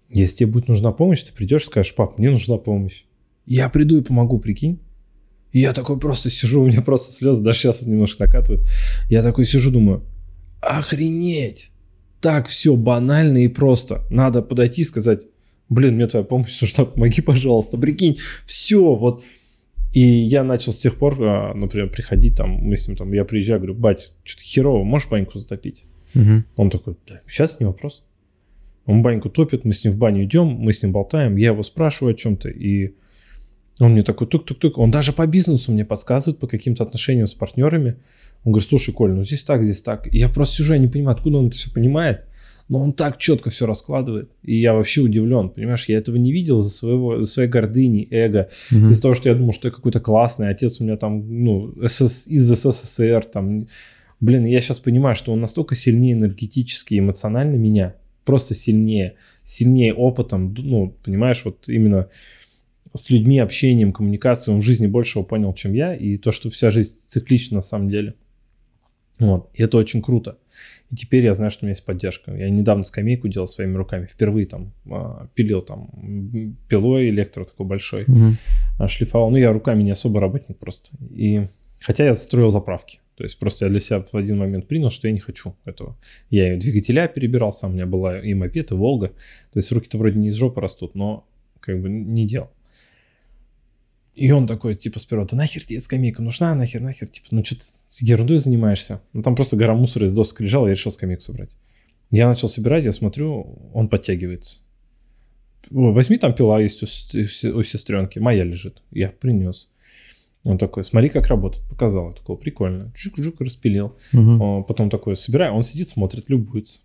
Если 0.09 0.37
тебе 0.37 0.51
будет 0.51 0.67
нужна 0.69 0.91
помощь, 0.91 1.23
ты 1.23 1.33
придешь 1.33 1.63
и 1.63 1.65
скажешь, 1.65 1.93
пап, 1.93 2.17
мне 2.17 2.31
нужна 2.31 2.57
помощь. 2.57 3.03
Я 3.45 3.69
приду 3.69 3.97
и 3.97 4.03
помогу, 4.03 4.39
прикинь. 4.39 4.79
И 5.51 5.59
я 5.59 5.73
такой 5.73 5.99
просто 5.99 6.29
сижу, 6.29 6.61
у 6.63 6.67
меня 6.67 6.81
просто 6.81 7.11
слезы 7.11 7.43
даже 7.43 7.59
сейчас 7.59 7.81
немножко 7.81 8.25
накатывают. 8.25 8.67
Я 9.09 9.21
такой 9.21 9.45
сижу, 9.45 9.71
думаю, 9.71 10.03
охренеть. 10.61 11.71
Так 12.21 12.47
все 12.47 12.75
банально 12.75 13.43
и 13.43 13.47
просто. 13.47 14.03
Надо 14.09 14.41
подойти 14.41 14.81
и 14.81 14.85
сказать, 14.85 15.25
блин, 15.69 15.95
мне 15.95 16.07
твоя 16.07 16.25
помощь 16.25 16.59
нужна, 16.61 16.85
помоги, 16.85 17.21
пожалуйста. 17.21 17.77
Прикинь, 17.77 18.17
все, 18.45 18.95
вот 18.95 19.23
и 19.93 20.01
я 20.01 20.43
начал 20.43 20.73
с 20.73 20.77
тех 20.77 20.97
пор, 20.97 21.17
а, 21.19 21.53
например, 21.53 21.89
приходить 21.89 22.35
там, 22.35 22.51
мы 22.51 22.75
с 22.75 22.87
ним 22.87 22.97
там, 22.97 23.11
я 23.13 23.25
приезжаю, 23.25 23.59
говорю, 23.59 23.75
бать, 23.75 24.13
что-то 24.23 24.43
херово, 24.43 24.83
можешь 24.83 25.09
баньку 25.09 25.39
затопить? 25.39 25.85
Угу. 26.15 26.43
Он 26.55 26.69
такой, 26.69 26.95
да, 27.07 27.21
сейчас 27.27 27.59
не 27.59 27.65
вопрос. 27.65 28.03
Он 28.85 29.01
баньку 29.01 29.29
топит, 29.29 29.65
мы 29.65 29.73
с 29.73 29.83
ним 29.83 29.93
в 29.93 29.97
баню 29.97 30.23
идем, 30.23 30.47
мы 30.47 30.71
с 30.71 30.81
ним 30.81 30.91
болтаем, 30.91 31.35
я 31.35 31.47
его 31.47 31.63
спрашиваю 31.63 32.13
о 32.13 32.17
чем-то, 32.17 32.49
и 32.49 32.93
он 33.79 33.91
мне 33.91 34.03
такой 34.03 34.27
тук-тук-тук, 34.27 34.77
он 34.77 34.91
даже 34.91 35.13
по 35.13 35.27
бизнесу 35.27 35.71
мне 35.71 35.85
подсказывает, 35.85 36.39
по 36.39 36.47
каким-то 36.47 36.83
отношениям 36.83 37.27
с 37.27 37.33
партнерами. 37.33 37.97
Он 38.43 38.53
говорит, 38.53 38.69
слушай, 38.69 38.93
Коля, 38.93 39.13
ну 39.13 39.23
здесь 39.23 39.43
так, 39.43 39.63
здесь 39.63 39.81
так. 39.81 40.11
И 40.11 40.17
я 40.17 40.29
просто 40.29 40.55
сижу, 40.55 40.73
я 40.73 40.79
не 40.79 40.87
понимаю, 40.87 41.15
откуда 41.15 41.37
он 41.37 41.47
это 41.47 41.57
все 41.57 41.71
понимает 41.71 42.26
но 42.69 42.81
он 42.81 42.93
так 42.93 43.17
четко 43.17 43.49
все 43.49 43.65
раскладывает. 43.65 44.29
И 44.43 44.55
я 44.55 44.73
вообще 44.73 45.01
удивлен, 45.01 45.49
понимаешь, 45.49 45.85
я 45.87 45.97
этого 45.97 46.17
не 46.17 46.31
видел 46.31 46.59
за, 46.59 46.69
своего, 46.69 47.21
за 47.21 47.31
своей 47.31 47.49
гордыни, 47.49 48.07
эго, 48.11 48.49
угу. 48.71 48.89
из-за 48.89 49.01
того, 49.01 49.13
что 49.13 49.29
я 49.29 49.35
думал, 49.35 49.53
что 49.53 49.69
я 49.69 49.71
какой-то 49.71 49.99
классный, 49.99 50.49
отец 50.49 50.79
у 50.79 50.83
меня 50.83 50.97
там, 50.97 51.43
ну, 51.43 51.73
СС, 51.85 52.27
из 52.27 52.47
СССР, 52.47 53.25
там, 53.25 53.67
блин, 54.19 54.45
я 54.45 54.59
сейчас 54.61 54.79
понимаю, 54.79 55.15
что 55.15 55.31
он 55.31 55.39
настолько 55.39 55.75
сильнее 55.75 56.13
энергетически, 56.13 56.99
эмоционально 56.99 57.55
меня, 57.55 57.95
просто 58.25 58.53
сильнее, 58.53 59.15
сильнее 59.43 59.93
опытом, 59.93 60.53
ну, 60.57 60.93
понимаешь, 61.03 61.43
вот 61.45 61.69
именно 61.69 62.09
с 62.93 63.09
людьми, 63.09 63.39
общением, 63.39 63.93
коммуникацией, 63.93 64.55
он 64.55 64.61
в 64.61 64.65
жизни 64.65 64.87
большего 64.87 65.23
понял, 65.23 65.53
чем 65.53 65.73
я, 65.73 65.95
и 65.95 66.17
то, 66.17 66.31
что 66.31 66.49
вся 66.49 66.69
жизнь 66.69 66.97
циклична 67.07 67.57
на 67.57 67.61
самом 67.61 67.89
деле. 67.89 68.15
Вот, 69.19 69.49
и 69.53 69.63
это 69.63 69.77
очень 69.77 70.01
круто. 70.01 70.37
И 70.91 70.95
теперь 70.95 71.25
я 71.25 71.33
знаю, 71.33 71.51
что 71.51 71.65
у 71.65 71.67
меня 71.67 71.71
есть 71.71 71.85
поддержка. 71.85 72.35
Я 72.35 72.49
недавно 72.49 72.83
скамейку 72.83 73.27
делал 73.27 73.47
своими 73.47 73.75
руками, 73.75 74.05
впервые 74.05 74.45
там 74.45 74.73
а, 74.89 75.27
пилил 75.33 75.61
там 75.61 76.55
пилой 76.69 77.09
электро 77.09 77.45
такой 77.45 77.65
большой, 77.65 78.03
угу. 78.03 78.87
шлифовал. 78.87 79.31
Ну, 79.31 79.37
я 79.37 79.51
руками 79.51 79.83
не 79.83 79.91
особо 79.91 80.21
работник 80.21 80.57
просто. 80.57 80.95
И 81.11 81.45
хотя 81.81 82.05
я 82.05 82.13
строил 82.13 82.51
заправки. 82.51 82.99
То 83.17 83.23
есть 83.23 83.39
просто 83.39 83.65
я 83.65 83.71
для 83.71 83.79
себя 83.79 84.03
в 84.03 84.15
один 84.15 84.37
момент 84.37 84.67
принял, 84.67 84.91
что 84.91 85.07
я 85.07 85.13
не 85.13 85.19
хочу 85.19 85.55
этого. 85.65 85.97
Я 86.29 86.53
и 86.53 86.57
двигателя 86.57 87.07
перебирал 87.07 87.51
сам, 87.51 87.71
у 87.71 87.73
меня 87.73 87.87
была 87.87 88.19
и 88.19 88.35
мопед, 88.35 88.71
и 88.71 88.75
Волга. 88.75 89.07
То 89.51 89.57
есть 89.57 89.71
руки-то 89.71 89.97
вроде 89.97 90.19
не 90.19 90.27
из 90.27 90.35
жопы 90.35 90.61
растут, 90.61 90.93
но 90.93 91.27
как 91.59 91.81
бы 91.81 91.89
не 91.89 92.27
делал. 92.27 92.51
И 94.17 94.31
он 94.31 94.47
такой, 94.47 94.73
типа, 94.73 94.97
сперва, 94.97 95.25
да 95.25 95.37
нахер 95.37 95.63
тебе 95.63 95.79
скамейка 95.79 96.23
нужна, 96.23 96.55
нахер, 96.55 96.81
нахер, 96.81 97.07
типа, 97.07 97.27
ну 97.29 97.45
что 97.45 97.55
ты 97.55 97.61
с 97.63 98.01
ерундой 98.01 98.39
занимаешься? 98.39 98.99
Ну 99.13 99.21
там 99.21 99.35
просто 99.35 99.57
гора 99.57 99.75
мусора 99.75 100.07
из 100.07 100.13
досок 100.13 100.41
лежала, 100.41 100.65
я 100.65 100.73
решил 100.73 100.91
скамейку 100.91 101.21
собрать. 101.21 101.55
Я 102.09 102.27
начал 102.27 102.49
собирать, 102.49 102.83
я 102.83 102.91
смотрю, 102.91 103.69
он 103.75 103.89
подтягивается. 103.89 104.61
О, 105.71 105.91
возьми 105.91 106.17
там 106.17 106.33
пила 106.33 106.59
есть 106.59 106.81
у, 106.81 106.87
у 106.87 107.63
сестренки, 107.63 108.17
моя 108.17 108.43
лежит. 108.43 108.81
Я 108.89 109.09
принес. 109.09 109.69
Он 110.43 110.57
такой, 110.57 110.83
смотри, 110.83 111.09
как 111.09 111.27
работает. 111.27 111.67
Показал. 111.69 112.09
Я 112.09 112.15
такой, 112.15 112.37
прикольно. 112.37 112.91
Жук-жук 112.95 113.35
распилил. 113.39 113.97
Угу. 114.13 114.65
Потом 114.67 114.89
такой, 114.89 115.15
собирай. 115.15 115.51
Он 115.51 115.61
сидит, 115.61 115.89
смотрит, 115.89 116.29
любуется. 116.29 116.81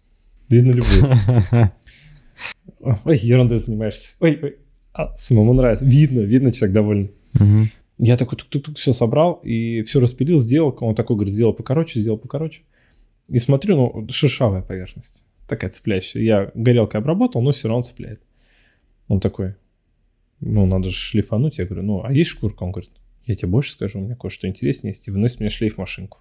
Видно, 0.49 0.73
любуется. 0.73 1.73
Ой, 3.05 3.17
ерундой 3.17 3.59
занимаешься. 3.59 4.17
Ой, 4.21 4.39
ой. 4.43 4.57
А, 4.93 5.17
самому 5.17 5.55
нравится. 5.55 5.85
Видно, 5.85 6.21
видно, 6.21 6.53
человек 6.53 6.75
довольный. 6.75 7.13
Угу. 7.35 7.69
Я 7.99 8.17
такой 8.17 8.39
тук-тук-тук 8.39 8.77
все 8.77 8.93
собрал 8.93 9.35
и 9.45 9.83
все 9.83 10.01
распилил, 10.01 10.41
сделал. 10.41 10.77
Он 10.81 10.95
такой 10.95 11.17
говорит, 11.17 11.33
сделал 11.33 11.53
покороче, 11.53 12.01
сделал 12.01 12.19
покороче. 12.19 12.63
И 13.29 13.39
смотрю, 13.39 13.77
ну, 13.77 14.09
шершавая 14.11 14.63
поверхность. 14.63 15.25
Такая 15.47 15.71
цепляющая. 15.71 16.21
Я 16.21 16.51
горелкой 16.55 17.01
обработал, 17.01 17.43
но 17.43 17.53
все 17.53 17.69
равно 17.69 17.83
цепляет. 17.83 18.21
Он 19.09 19.21
такой, 19.21 19.55
ну, 20.41 20.67
надо 20.67 20.91
же 20.91 20.97
шлифануть. 20.97 21.59
Я 21.59 21.67
говорю, 21.67 21.85
ну, 21.85 22.05
а 22.05 22.13
есть 22.13 22.31
шкурка? 22.31 22.65
Он 22.65 22.73
говорит, 22.73 22.91
я 23.25 23.35
тебе 23.35 23.49
больше 23.49 23.73
скажу, 23.73 24.01
у 24.01 24.03
меня 24.03 24.17
кое-что 24.17 24.49
интереснее 24.49 24.91
есть. 24.93 25.07
И 25.07 25.11
выносит 25.11 25.41
мне 25.41 25.49
шлейф 25.49 25.79
машинку. 25.79 26.19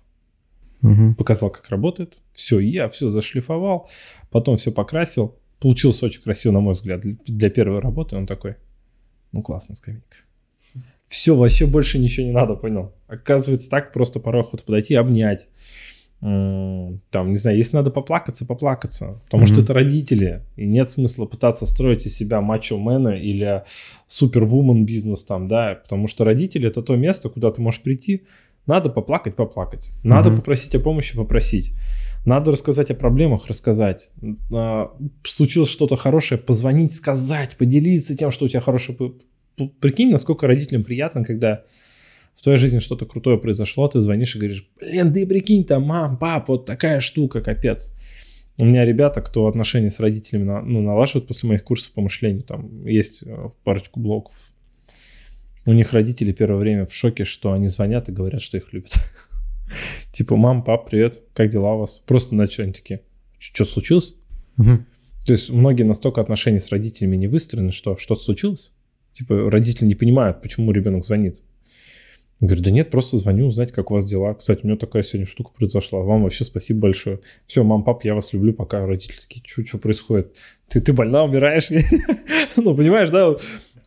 Угу. 0.83 1.15
Показал, 1.15 1.49
как 1.49 1.67
работает. 1.69 2.19
Все, 2.31 2.59
я 2.59 2.89
все 2.89 3.09
зашлифовал. 3.09 3.89
Потом 4.29 4.57
все 4.57 4.71
покрасил. 4.71 5.35
Получилось 5.59 6.03
очень 6.03 6.21
красиво, 6.21 6.53
на 6.53 6.59
мой 6.59 6.73
взгляд, 6.73 7.01
для 7.01 7.49
первой 7.49 7.79
работы. 7.79 8.15
Он 8.15 8.27
такой, 8.27 8.55
ну, 9.31 9.41
классная 9.41 9.75
скамейка 9.75 10.17
все, 11.11 11.35
вообще 11.35 11.65
больше 11.65 11.99
ничего 11.99 12.25
не 12.25 12.31
надо, 12.31 12.55
понял? 12.55 12.93
Оказывается, 13.07 13.69
так 13.69 13.91
просто 13.91 14.21
порой 14.21 14.43
охота 14.43 14.63
подойти 14.63 14.93
и 14.93 14.97
обнять. 14.97 15.49
Там, 16.21 17.29
не 17.29 17.35
знаю, 17.35 17.57
если 17.57 17.75
надо 17.75 17.91
поплакаться, 17.91 18.45
поплакаться. 18.45 19.19
Потому 19.25 19.43
mm-hmm. 19.43 19.47
что 19.47 19.61
это 19.61 19.73
родители. 19.73 20.45
И 20.55 20.65
нет 20.65 20.89
смысла 20.89 21.25
пытаться 21.25 21.65
строить 21.65 22.05
из 22.05 22.15
себя 22.15 22.39
мачо-мена 22.39 23.09
или 23.09 23.63
супервумен 24.07 24.85
бизнес 24.85 25.25
там, 25.25 25.49
да. 25.49 25.81
Потому 25.83 26.07
что 26.07 26.23
родители 26.23 26.69
это 26.69 26.81
то 26.81 26.95
место, 26.95 27.27
куда 27.27 27.51
ты 27.51 27.61
можешь 27.61 27.81
прийти. 27.81 28.23
Надо 28.65 28.89
поплакать, 28.89 29.35
поплакать. 29.35 29.91
Надо 30.03 30.29
mm-hmm. 30.29 30.37
попросить 30.37 30.75
о 30.75 30.79
помощи, 30.79 31.17
попросить. 31.17 31.73
Надо 32.23 32.51
рассказать 32.51 32.89
о 32.89 32.95
проблемах, 32.95 33.47
рассказать. 33.47 34.11
А, 34.53 34.93
случилось 35.23 35.69
что-то 35.69 35.97
хорошее, 35.97 36.39
позвонить, 36.39 36.95
сказать, 36.95 37.57
поделиться 37.57 38.15
тем, 38.15 38.31
что 38.31 38.45
у 38.45 38.47
тебя 38.47 38.61
хорошее 38.61 38.97
прикинь, 39.79 40.11
насколько 40.11 40.47
родителям 40.47 40.83
приятно, 40.83 41.23
когда 41.23 41.63
в 42.33 42.41
твоей 42.41 42.57
жизни 42.57 42.79
что-то 42.79 43.05
крутое 43.05 43.37
произошло, 43.37 43.87
ты 43.87 43.99
звонишь 44.01 44.35
и 44.35 44.39
говоришь, 44.39 44.69
блин, 44.79 45.13
ты 45.13 45.27
прикинь, 45.27 45.63
там, 45.63 45.83
мам, 45.83 46.17
пап, 46.17 46.49
вот 46.49 46.65
такая 46.65 46.99
штука, 46.99 47.41
капец. 47.41 47.93
У 48.57 48.65
меня 48.65 48.85
ребята, 48.85 49.21
кто 49.21 49.47
отношения 49.47 49.89
с 49.89 49.99
родителями 49.99 50.43
ну, 50.43 50.81
налаживают 50.81 51.27
после 51.27 51.49
моих 51.49 51.63
курсов 51.63 51.93
по 51.93 52.01
мышлению, 52.01 52.43
там 52.43 52.85
есть 52.85 53.23
э, 53.23 53.49
парочку 53.63 53.99
блоков. 53.99 54.33
У 55.65 55.73
них 55.73 55.93
родители 55.93 56.31
первое 56.31 56.59
время 56.59 56.85
в 56.85 56.93
шоке, 56.93 57.23
что 57.23 57.53
они 57.53 57.67
звонят 57.67 58.09
и 58.09 58.11
говорят, 58.11 58.41
что 58.41 58.57
их 58.57 58.73
любят. 58.73 58.95
Типа, 60.11 60.35
мам, 60.35 60.63
пап, 60.63 60.89
привет, 60.89 61.21
как 61.33 61.49
дела 61.49 61.75
у 61.75 61.79
вас? 61.79 61.99
Просто 62.05 62.35
ночью 62.35 62.63
они 62.63 62.73
такие, 62.73 63.01
что 63.37 63.65
случилось? 63.65 64.15
То 65.25 65.33
есть 65.33 65.49
многие 65.49 65.83
настолько 65.83 66.19
отношения 66.19 66.59
с 66.59 66.69
родителями 66.69 67.15
не 67.15 67.27
выстроены, 67.27 67.71
что 67.71 67.95
что-то 67.97 68.21
случилось? 68.21 68.73
Типа 69.13 69.49
родители 69.49 69.85
не 69.85 69.95
понимают, 69.95 70.41
почему 70.41 70.71
ребенок 70.71 71.03
звонит. 71.03 71.43
Я 72.41 72.47
говорю, 72.47 72.63
да 72.63 72.71
нет, 72.71 72.89
просто 72.89 73.17
звоню 73.17 73.45
узнать, 73.45 73.71
как 73.71 73.91
у 73.91 73.93
вас 73.93 74.03
дела. 74.03 74.33
Кстати, 74.33 74.61
у 74.63 74.67
меня 74.67 74.75
такая 74.75 75.03
сегодня 75.03 75.27
штука 75.27 75.51
произошла. 75.55 75.99
Вам 75.99 76.23
вообще 76.23 76.43
спасибо 76.43 76.79
большое. 76.79 77.19
Все, 77.45 77.63
мам, 77.63 77.83
пап, 77.83 78.03
я 78.03 78.15
вас 78.15 78.33
люблю, 78.33 78.51
пока 78.51 78.87
родители 78.87 79.19
такие, 79.19 79.43
что, 79.45 79.77
происходит? 79.77 80.35
Ты, 80.67 80.81
ты 80.81 80.91
больна, 80.91 81.23
умираешь? 81.23 81.69
ну, 82.55 82.75
понимаешь, 82.75 83.11
да? 83.11 83.35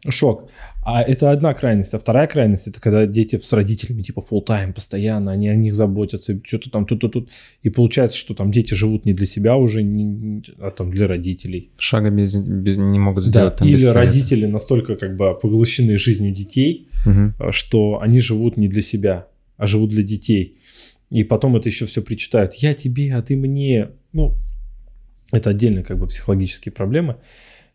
Шок. 0.08 0.50
А 0.84 1.02
это 1.02 1.30
одна 1.30 1.54
крайность. 1.54 1.94
А 1.94 1.98
вторая 1.98 2.26
крайность 2.26 2.68
это 2.68 2.80
когда 2.80 3.06
дети 3.06 3.38
с 3.38 3.52
родителями 3.52 4.02
типа 4.02 4.22
full 4.28 4.44
time 4.44 4.74
постоянно, 4.74 5.32
они 5.32 5.48
о 5.48 5.54
них 5.56 5.74
заботятся, 5.74 6.38
что-то 6.44 6.70
там 6.70 6.84
тут-тут 6.86 7.12
тут. 7.12 7.30
И 7.62 7.70
получается, 7.70 8.16
что 8.18 8.34
там 8.34 8.52
дети 8.52 8.74
живут 8.74 9.06
не 9.06 9.14
для 9.14 9.24
себя 9.26 9.56
уже, 9.56 9.82
не, 9.82 10.42
а 10.58 10.70
там 10.70 10.90
для 10.90 11.06
родителей. 11.08 11.70
Шага 11.78 12.10
без, 12.10 12.34
без, 12.36 12.76
не 12.76 12.98
могут 12.98 13.24
сделать 13.24 13.54
да, 13.54 13.58
там 13.58 13.68
Или 13.68 13.76
без 13.76 13.84
совета. 13.84 13.98
родители 14.00 14.46
настолько 14.46 14.96
как 14.96 15.16
бы 15.16 15.34
поглощены 15.34 15.96
жизнью 15.96 16.32
детей, 16.34 16.88
Мгм. 17.06 17.34
что 17.50 18.00
они 18.02 18.20
живут 18.20 18.56
не 18.58 18.68
для 18.68 18.82
себя, 18.82 19.26
а 19.56 19.66
живут 19.66 19.90
для 19.90 20.02
детей. 20.02 20.58
И 21.10 21.22
потом 21.24 21.56
это 21.56 21.68
еще 21.68 21.86
все 21.86 22.02
причитают. 22.02 22.54
Я 22.56 22.74
тебе, 22.74 23.14
а 23.14 23.22
ты 23.22 23.36
мне. 23.36 23.90
Ну, 24.12 24.34
это 25.32 25.50
отдельные 25.50 25.84
как 25.84 25.98
бы 25.98 26.06
психологические 26.06 26.72
проблемы. 26.72 27.16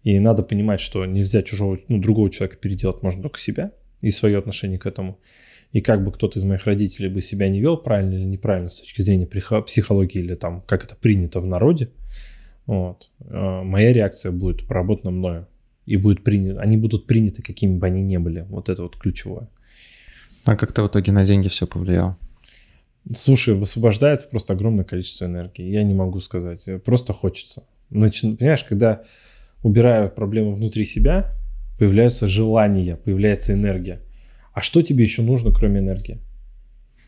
И 0.04 0.18
надо 0.20 0.44
понимать, 0.44 0.80
что 0.80 1.06
нельзя 1.06 1.44
чужого, 1.44 1.80
ну, 1.88 2.00
другого 2.00 2.30
человека 2.30 2.58
переделать, 2.58 3.04
можно 3.04 3.22
только 3.22 3.40
себя 3.40 3.72
и 4.02 4.12
свое 4.12 4.38
отношение 4.38 4.80
к 4.80 4.86
этому. 4.86 5.20
И 5.72 5.82
как 5.82 6.04
бы 6.04 6.12
кто-то 6.12 6.40
из 6.40 6.44
моих 6.44 6.66
родителей 6.66 7.10
бы 7.10 7.22
себя 7.22 7.48
не 7.50 7.60
вел 7.60 7.78
правильно 7.78 8.14
или 8.14 8.24
неправильно 8.24 8.70
с 8.70 8.80
точки 8.80 9.02
зрения 9.02 9.28
психологии 9.28 10.20
или 10.20 10.36
там, 10.36 10.62
как 10.62 10.84
это 10.84 10.96
принято 10.96 11.42
в 11.42 11.46
народе, 11.46 11.90
вот, 12.66 13.12
э, 13.20 13.62
моя 13.64 13.94
реакция 13.94 14.32
будет 14.32 14.68
проработана 14.68 15.12
мною. 15.12 15.48
И 15.86 15.98
будет 15.98 16.24
принято, 16.24 16.62
они 16.62 16.78
будут 16.78 17.08
приняты, 17.08 17.42
какими 17.42 17.78
бы 17.78 17.88
они 17.88 18.04
ни 18.04 18.18
были. 18.18 18.46
Вот 18.50 18.70
это 18.70 18.84
вот 18.84 18.96
ключевое. 18.96 19.50
А 20.46 20.56
как 20.56 20.72
то 20.72 20.84
в 20.84 20.88
итоге 20.88 21.12
на 21.12 21.26
деньги 21.26 21.48
все 21.48 21.66
повлияло? 21.66 22.16
Слушай, 23.12 23.56
высвобождается 23.56 24.28
просто 24.30 24.54
огромное 24.54 24.86
количество 24.86 25.26
энергии. 25.26 25.64
Я 25.64 25.84
не 25.84 25.96
могу 25.96 26.20
сказать. 26.20 26.68
Просто 26.84 27.14
хочется. 27.14 27.64
Начи- 27.90 28.38
Понимаешь, 28.38 28.64
когда 28.64 29.04
убираю 29.64 30.10
проблемы 30.10 30.54
внутри 30.54 30.86
себя, 30.86 31.36
появляются 31.78 32.28
желания, 32.28 32.96
появляется 32.96 33.54
энергия. 33.54 34.02
А 34.54 34.62
что 34.62 34.82
тебе 34.82 35.04
еще 35.04 35.22
нужно, 35.22 35.52
кроме 35.52 35.80
энергии? 35.80 36.20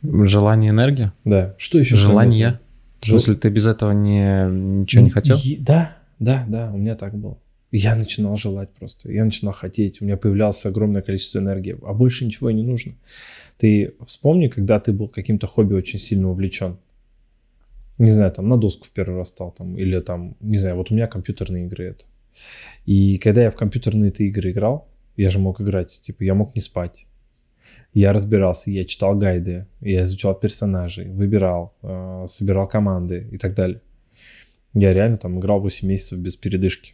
Желание, 0.03 0.71
энергия? 0.71 1.13
Да. 1.25 1.55
Что 1.57 1.77
еще? 1.79 1.95
Желание? 1.95 2.59
В 2.99 3.05
смысле, 3.05 3.35
ты 3.35 3.49
без 3.49 3.67
этого 3.67 3.91
не, 3.91 4.47
ничего 4.81 5.03
не 5.03 5.09
хотел? 5.09 5.37
Е- 5.37 5.57
Да, 5.59 5.95
да, 6.19 6.45
да, 6.47 6.71
у 6.71 6.77
меня 6.77 6.95
так 6.95 7.15
было. 7.17 7.37
Я 7.71 7.95
начинал 7.95 8.35
желать 8.35 8.69
просто. 8.71 9.11
Я 9.11 9.23
начинал 9.23 9.53
хотеть. 9.53 10.01
У 10.01 10.05
меня 10.05 10.17
появлялось 10.17 10.65
огромное 10.65 11.01
количество 11.01 11.39
энергии. 11.39 11.77
А 11.83 11.93
больше 11.93 12.25
ничего 12.25 12.49
и 12.49 12.53
не 12.53 12.63
нужно. 12.63 12.93
Ты 13.57 13.93
вспомни, 14.05 14.47
когда 14.47 14.79
ты 14.79 14.91
был 14.91 15.07
каким-то 15.07 15.47
хобби 15.47 15.73
очень 15.73 15.97
сильно 15.99 16.29
увлечен. 16.29 16.77
Не 17.97 18.11
знаю, 18.11 18.31
там 18.31 18.49
на 18.49 18.57
доску 18.57 18.85
в 18.85 18.91
первый 18.91 19.17
раз 19.17 19.29
стал. 19.29 19.51
Там, 19.51 19.77
или 19.77 19.99
там, 19.99 20.35
не 20.41 20.57
знаю, 20.57 20.75
вот 20.75 20.91
у 20.91 20.95
меня 20.95 21.07
компьютерные 21.07 21.65
игры 21.65 21.85
это. 21.85 22.05
И 22.85 23.17
когда 23.17 23.43
я 23.43 23.51
в 23.51 23.55
компьютерные 23.55 24.09
эти 24.09 24.23
игры 24.23 24.51
играл, 24.51 24.87
я 25.17 25.29
же 25.29 25.39
мог 25.39 25.61
играть, 25.61 26.01
типа, 26.01 26.23
я 26.23 26.33
мог 26.33 26.55
не 26.55 26.61
спать. 26.61 27.05
Я 27.93 28.13
разбирался, 28.13 28.71
я 28.71 28.85
читал 28.85 29.15
гайды, 29.15 29.67
я 29.81 30.03
изучал 30.03 30.33
персонажей, 30.35 31.09
выбирал, 31.09 31.75
э, 31.83 32.25
собирал 32.27 32.67
команды 32.67 33.27
и 33.31 33.37
так 33.37 33.53
далее. 33.53 33.81
Я 34.73 34.93
реально 34.93 35.17
там 35.17 35.39
играл 35.39 35.59
8 35.59 35.87
месяцев 35.87 36.19
без 36.19 36.37
передышки, 36.37 36.93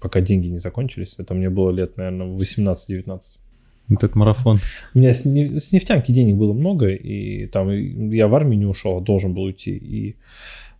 пока 0.00 0.20
деньги 0.20 0.46
не 0.46 0.56
закончились. 0.56 1.16
Это 1.18 1.34
мне 1.34 1.50
было 1.50 1.70
лет, 1.70 1.96
наверное, 1.98 2.26
18-19. 2.26 3.20
Вот 3.88 4.04
этот 4.04 4.16
марафон. 4.16 4.58
У 4.94 4.98
меня 4.98 5.12
с, 5.12 5.24
не- 5.24 5.58
с 5.58 5.72
нефтянки 5.72 6.12
денег 6.12 6.36
было 6.36 6.52
много, 6.52 6.88
и 6.88 7.46
там 7.46 7.70
я 8.10 8.28
в 8.28 8.34
армию 8.34 8.58
не 8.58 8.66
ушел, 8.66 8.98
а 8.98 9.00
должен 9.00 9.34
был 9.34 9.44
уйти. 9.44 9.76
И 9.76 10.16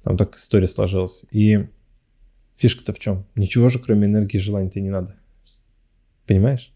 там 0.03 0.17
так 0.17 0.35
история 0.37 0.67
сложилась. 0.67 1.25
И 1.31 1.67
фишка-то 2.59 2.93
в 2.93 2.99
чем? 2.99 3.25
Ничего 3.37 3.69
же, 3.69 3.79
кроме 3.79 4.07
энергии 4.07 4.37
и 4.37 4.41
желания-то 4.41 4.81
не 4.81 4.91
надо. 4.91 5.17
Понимаешь? 6.27 6.73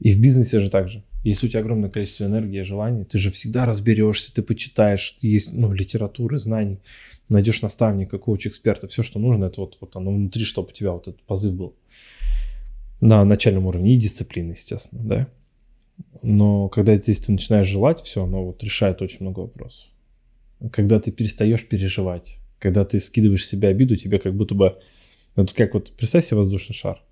И 0.00 0.12
в 0.12 0.20
бизнесе 0.20 0.58
же 0.58 0.68
так 0.68 0.88
же. 0.88 1.04
Если 1.22 1.46
у 1.46 1.48
тебя 1.48 1.60
огромное 1.60 1.90
количество 1.90 2.24
энергии 2.24 2.58
и 2.58 2.64
желаний, 2.64 3.04
ты 3.04 3.18
же 3.18 3.30
всегда 3.30 3.64
разберешься, 3.64 4.34
ты 4.34 4.42
почитаешь, 4.42 5.16
есть 5.20 5.52
ну, 5.52 5.72
литературы, 5.72 6.38
знаний, 6.38 6.80
найдешь 7.28 7.62
наставника, 7.62 8.18
коуч, 8.18 8.48
эксперта, 8.48 8.88
все, 8.88 9.04
что 9.04 9.20
нужно, 9.20 9.44
это 9.44 9.60
вот, 9.60 9.76
вот 9.80 9.94
оно 9.94 10.12
внутри, 10.12 10.44
чтобы 10.44 10.70
у 10.70 10.72
тебя 10.72 10.90
вот 10.90 11.06
этот 11.06 11.22
позыв 11.22 11.54
был 11.54 11.76
на 13.00 13.24
начальном 13.24 13.66
уровне 13.66 13.94
и 13.94 13.98
дисциплины, 13.98 14.52
естественно, 14.52 15.02
да. 15.04 15.28
Но 16.22 16.68
когда 16.68 16.96
здесь 16.96 17.20
ты 17.20 17.30
начинаешь 17.30 17.66
желать, 17.66 18.00
все, 18.00 18.24
оно 18.24 18.44
вот 18.44 18.62
решает 18.64 19.02
очень 19.02 19.18
много 19.20 19.40
вопросов. 19.40 19.90
Когда 20.72 20.98
ты 20.98 21.12
перестаешь 21.12 21.68
переживать, 21.68 22.38
когда 22.62 22.84
ты 22.84 23.00
скидываешь 23.00 23.44
с 23.44 23.48
себя 23.48 23.68
обиду, 23.68 23.96
тебе 23.96 24.18
как 24.20 24.34
будто 24.34 24.54
бы... 24.54 24.78
Вот 25.34 25.52
как 25.52 25.74
вот, 25.74 25.92
представь 25.96 26.24
себе 26.24 26.36
воздушный 26.36 26.74
шар. 26.74 27.02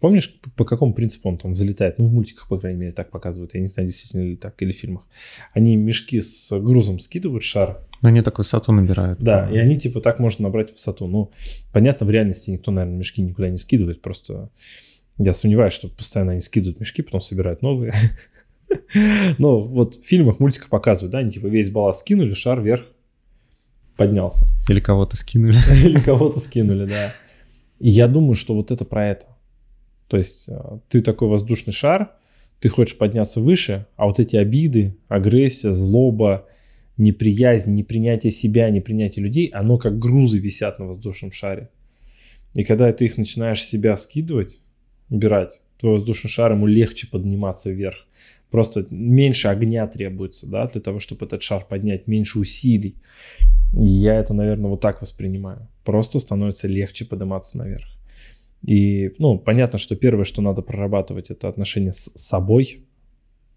Помнишь, 0.00 0.40
по- 0.56 0.64
какому 0.64 0.92
принципу 0.92 1.28
он 1.28 1.38
там 1.38 1.52
взлетает? 1.52 1.98
Ну, 1.98 2.06
в 2.08 2.12
мультиках, 2.12 2.48
по 2.48 2.58
крайней 2.58 2.80
мере, 2.80 2.92
так 2.92 3.10
показывают. 3.10 3.54
Я 3.54 3.60
не 3.60 3.66
знаю, 3.68 3.88
действительно 3.88 4.22
ли 4.22 4.36
так, 4.36 4.60
или 4.60 4.72
в 4.72 4.76
фильмах. 4.76 5.06
Они 5.52 5.76
мешки 5.76 6.20
с 6.20 6.50
грузом 6.58 6.98
скидывают 6.98 7.44
шар, 7.44 7.84
Но 8.02 8.08
они 8.08 8.22
так 8.22 8.38
высоту 8.38 8.72
набирают. 8.72 9.20
да, 9.20 9.48
и 9.50 9.56
они 9.56 9.78
типа 9.78 10.00
так 10.00 10.18
можно 10.18 10.44
набрать 10.44 10.70
высоту. 10.72 11.06
Ну, 11.06 11.30
понятно, 11.72 12.06
в 12.06 12.10
реальности 12.10 12.50
никто, 12.50 12.70
наверное, 12.72 12.98
мешки 12.98 13.22
никуда 13.22 13.48
не 13.50 13.56
скидывает, 13.56 14.02
просто 14.02 14.50
я 15.18 15.34
сомневаюсь, 15.34 15.74
что 15.74 15.88
постоянно 15.88 16.32
они 16.32 16.40
скидывают 16.40 16.80
мешки, 16.80 17.02
потом 17.02 17.20
собирают 17.20 17.62
новые. 17.62 17.92
Но 19.38 19.60
вот 19.60 19.96
в 19.96 20.04
фильмах, 20.04 20.40
мультиках 20.40 20.68
показывают, 20.68 21.12
да, 21.12 21.18
они 21.18 21.30
типа 21.30 21.46
весь 21.46 21.70
балласт 21.70 22.00
скинули, 22.00 22.34
шар 22.34 22.60
вверх 22.60 22.84
поднялся. 23.98 24.46
Или 24.68 24.80
кого-то 24.80 25.16
скинули. 25.16 25.58
Или 25.84 26.00
кого-то 26.00 26.40
скинули, 26.40 26.86
да. 26.86 27.12
И 27.80 27.90
я 27.90 28.08
думаю, 28.08 28.34
что 28.34 28.54
вот 28.54 28.70
это 28.70 28.86
про 28.86 29.08
это. 29.08 29.26
То 30.08 30.16
есть 30.16 30.48
э, 30.48 30.78
ты 30.88 31.02
такой 31.02 31.28
воздушный 31.28 31.74
шар, 31.74 32.12
ты 32.60 32.70
хочешь 32.70 32.96
подняться 32.96 33.40
выше, 33.40 33.86
а 33.96 34.06
вот 34.06 34.20
эти 34.20 34.36
обиды, 34.36 34.96
агрессия, 35.08 35.74
злоба, 35.74 36.46
неприязнь, 36.96 37.74
непринятие 37.74 38.32
себя, 38.32 38.70
непринятие 38.70 39.24
людей, 39.24 39.48
оно 39.48 39.78
как 39.78 39.98
грузы 39.98 40.38
висят 40.38 40.78
на 40.78 40.86
воздушном 40.86 41.30
шаре. 41.30 41.68
И 42.54 42.64
когда 42.64 42.92
ты 42.92 43.04
их 43.04 43.18
начинаешь 43.18 43.62
себя 43.62 43.96
скидывать, 43.96 44.60
убирать, 45.10 45.60
твой 45.78 45.94
воздушный 45.94 46.30
шар, 46.30 46.52
ему 46.52 46.66
легче 46.66 47.08
подниматься 47.08 47.70
вверх. 47.70 48.06
Просто 48.50 48.86
меньше 48.90 49.48
огня 49.48 49.86
требуется, 49.86 50.46
да, 50.46 50.66
для 50.66 50.80
того, 50.80 50.98
чтобы 50.98 51.26
этот 51.26 51.42
шар 51.42 51.64
поднять, 51.68 52.06
меньше 52.06 52.38
усилий. 52.38 52.96
И 53.74 53.84
я 53.84 54.14
это, 54.14 54.32
наверное, 54.32 54.70
вот 54.70 54.80
так 54.80 55.02
воспринимаю. 55.02 55.68
Просто 55.84 56.18
становится 56.18 56.66
легче 56.68 57.04
подниматься 57.04 57.58
наверх. 57.58 57.86
И, 58.62 59.12
ну, 59.18 59.38
понятно, 59.38 59.78
что 59.78 59.96
первое, 59.96 60.24
что 60.24 60.42
надо 60.42 60.62
прорабатывать, 60.62 61.30
это 61.30 61.48
отношение 61.48 61.92
с 61.92 62.10
собой. 62.14 62.86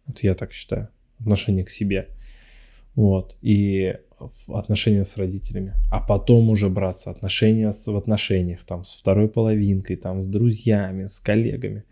Вот 0.05 0.19
я 0.19 0.35
так 0.35 0.53
считаю. 0.53 0.89
Отношение 1.19 1.63
к 1.63 1.69
себе. 1.69 2.09
Вот. 2.95 3.37
И 3.41 3.95
в- 4.29 4.55
отношения 4.55 5.05
с 5.05 5.17
родителями. 5.17 5.73
А 5.89 5.99
потом 5.99 6.49
уже 6.49 6.69
браться 6.69 7.09
отношения 7.11 7.71
с, 7.71 7.87
в 7.87 7.95
отношениях, 7.95 8.63
там, 8.63 8.83
с 8.83 8.95
второй 8.95 9.27
половинкой, 9.27 9.95
там, 9.95 10.21
с 10.21 10.27
друзьями, 10.27 11.05
с 11.05 11.19
коллегами. 11.19 11.83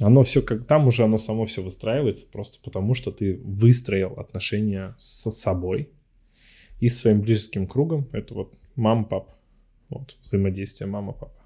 Оно 0.00 0.22
все 0.22 0.42
как 0.42 0.66
там 0.66 0.88
уже 0.88 1.04
оно 1.04 1.18
само 1.18 1.44
все 1.44 1.62
выстраивается, 1.62 2.26
просто 2.32 2.58
потому 2.64 2.94
что 2.94 3.12
ты 3.12 3.40
выстроил 3.44 4.14
отношения 4.14 4.94
с 4.98 5.30
собой 5.30 5.90
и 6.80 6.88
с 6.88 6.98
своим 6.98 7.20
близким 7.20 7.66
кругом. 7.66 8.08
Это 8.12 8.34
вот 8.34 8.58
мама, 8.74 9.04
папа. 9.04 9.34
Вот, 9.90 10.16
взаимодействие 10.22 10.88
мама, 10.88 11.12
папа. 11.12 11.42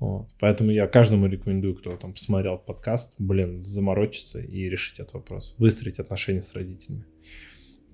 Вот. 0.00 0.28
Поэтому 0.40 0.70
я 0.70 0.86
каждому 0.86 1.26
рекомендую, 1.26 1.76
кто 1.76 1.90
там 1.92 2.12
посмотрел 2.12 2.58
подкаст, 2.58 3.14
блин, 3.18 3.62
заморочиться 3.62 4.40
и 4.40 4.68
решить 4.68 4.98
этот 4.98 5.14
вопрос. 5.14 5.54
Выстроить 5.58 5.98
отношения 5.98 6.42
с 6.42 6.54
родителями. 6.54 7.04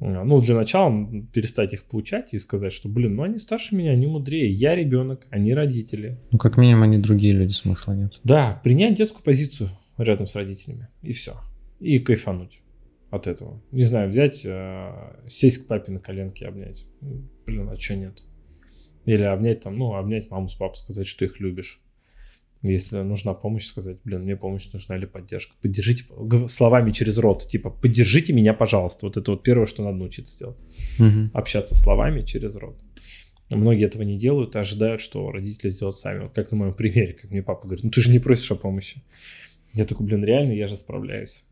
А, 0.01 0.25
Ну, 0.25 0.41
для 0.41 0.55
начала 0.55 0.91
перестать 1.33 1.73
их 1.73 1.85
поучать 1.85 2.35
и 2.35 2.39
сказать, 2.39 2.73
что, 2.73 2.89
блин, 2.89 3.17
ну 3.17 3.23
они 3.23 3.39
старше 3.39 3.75
меня, 3.75 3.93
они 3.93 4.07
мудрее. 4.07 4.51
Я 4.51 4.75
ребенок, 4.75 5.27
они 5.31 5.55
родители. 5.55 6.19
Ну, 6.31 6.39
как 6.39 6.57
минимум, 6.57 6.85
они 6.85 6.99
другие 6.99 7.35
люди, 7.35 7.53
смысла 7.53 7.93
нет. 7.93 8.19
Да, 8.25 8.61
принять 8.65 8.97
детскую 8.97 9.23
позицию 9.23 9.69
рядом 9.99 10.27
с 10.27 10.35
родителями. 10.35 10.89
И 11.03 11.13
все. 11.13 11.37
И 11.79 11.99
кайфануть 11.99 12.61
от 13.11 13.27
этого. 13.27 13.61
Не 13.73 13.83
знаю, 13.83 14.11
взять, 14.11 14.43
э, 14.45 15.17
сесть 15.29 15.65
к 15.65 15.67
папе 15.67 15.93
на 15.93 15.99
коленке 15.99 16.45
и 16.45 16.49
обнять. 16.49 16.87
Блин, 17.47 17.69
а 17.69 17.79
что 17.79 17.97
нет? 17.97 18.25
Или 19.05 19.23
обнять 19.23 19.61
там, 19.61 19.77
ну, 19.77 19.95
обнять 19.95 20.31
маму 20.31 20.49
с 20.49 20.55
папой, 20.55 20.77
сказать, 20.77 21.07
что 21.07 21.25
их 21.25 21.41
любишь. 21.41 21.81
Если 22.63 22.99
нужна 22.99 23.33
помощь, 23.33 23.65
сказать, 23.67 23.99
блин, 24.05 24.23
мне 24.25 24.37
помощь 24.37 24.71
нужна 24.73 24.97
или 24.97 25.07
поддержка. 25.07 25.55
Поддержите, 25.63 26.05
словами 26.47 26.91
через 26.91 27.17
рот, 27.19 27.49
типа, 27.49 27.71
поддержите 27.71 28.35
меня, 28.35 28.53
пожалуйста. 28.53 29.07
Вот 29.07 29.17
это 29.17 29.31
вот 29.31 29.43
первое, 29.43 29.67
что 29.67 29.83
надо 29.83 29.97
научиться 29.97 30.39
делать 30.39 30.59
Мгм. 30.99 31.31
общаться 31.33 31.75
словами 31.75 32.23
через 32.23 32.57
рот. 32.57 32.79
Но 33.49 33.57
Многие 33.57 33.87
этого 33.87 34.03
не 34.03 34.19
делают 34.19 34.55
и 34.55 34.59
ожидают, 34.59 35.01
что 35.01 35.33
родители 35.33 35.71
сделают 35.71 35.97
сами. 35.97 36.21
Вот 36.25 36.35
как 36.35 36.51
на 36.51 36.57
моем 36.59 36.75
примере, 36.75 37.15
как 37.15 37.31
мне 37.31 37.43
папа 37.43 37.67
говорит, 37.67 37.83
ну 37.83 37.91
ты 37.91 38.01
же 38.03 38.11
не 38.11 38.19
просишь 38.19 38.51
о 38.53 38.57
помощи. 38.57 39.03
Я 39.73 39.85
такой, 39.85 40.07
блин, 40.07 40.23
реально, 40.25 40.53
я 40.53 40.67
же 40.69 40.77
справляюсь. 40.77 41.45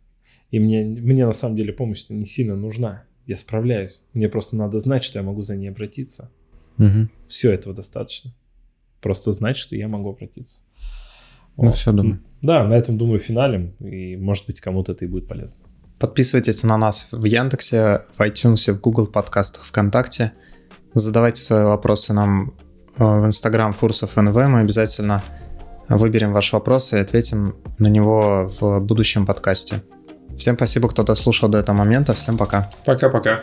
И 0.51 0.59
мне, 0.61 0.85
мне 0.85 1.27
на 1.27 1.33
самом 1.33 1.57
деле 1.57 1.73
помощь 1.73 2.05
не 2.11 2.25
сильно 2.27 2.55
нужна. 2.55 3.05
Я 3.27 3.37
справляюсь. 3.37 4.03
Мне 4.13 4.29
просто 4.29 4.57
надо 4.57 4.79
знать, 4.79 5.05
что 5.05 5.19
я 5.19 5.23
могу 5.23 5.43
за 5.43 5.57
ней 5.57 5.69
обратиться. 5.69 6.31
Мгм. 6.77 7.11
Все 7.27 7.53
этого 7.53 7.75
достаточно. 7.75 8.33
Просто 9.01 9.33
знать, 9.33 9.57
что 9.57 9.75
я 9.75 9.89
могу 9.89 10.11
обратиться. 10.11 10.61
Ну, 11.59 11.71
все, 11.71 11.93
думаю. 11.93 12.21
Да, 12.41 12.65
на 12.65 12.75
этом, 12.75 12.97
думаю, 12.99 13.19
финалем. 13.19 13.75
И, 13.81 14.17
может 14.17 14.47
быть, 14.47 14.61
кому-то 14.61 14.93
это 14.93 15.05
и 15.05 15.09
будет 15.09 15.27
полезно. 15.27 15.65
Подписывайтесь 15.99 16.63
на 16.63 16.79
нас 16.79 17.09
в 17.11 17.25
Яндексе, 17.25 18.03
в 18.17 18.21
iTunes, 18.21 18.73
в 18.73 18.81
Google 18.81 19.09
подкастах, 19.09 19.65
ВКонтакте. 19.65 20.33
Задавайте 20.95 21.43
свои 21.43 21.65
вопросы 21.65 22.13
нам 22.13 22.55
э, 22.97 23.05
в 23.05 23.27
Instagram 23.27 23.73
Фурсов 23.73 24.17
НВ. 24.17 24.35
Мы 24.35 24.61
обязательно 24.61 25.23
выберем 25.89 26.33
ваш 26.33 26.53
вопрос 26.53 26.93
и 26.93 26.99
ответим 26.99 27.57
на 27.79 27.89
него 27.89 28.49
в 28.61 28.79
будущем 28.81 29.27
подкасте. 29.27 29.83
Всем 30.37 30.55
спасибо, 30.55 30.89
кто 30.89 31.03
дослушал 31.03 31.49
до 31.49 31.59
этого 31.59 31.77
момента. 31.77 32.15
Всем 32.15 32.39
пока. 32.39 32.71
Пока-пока. 32.85 33.41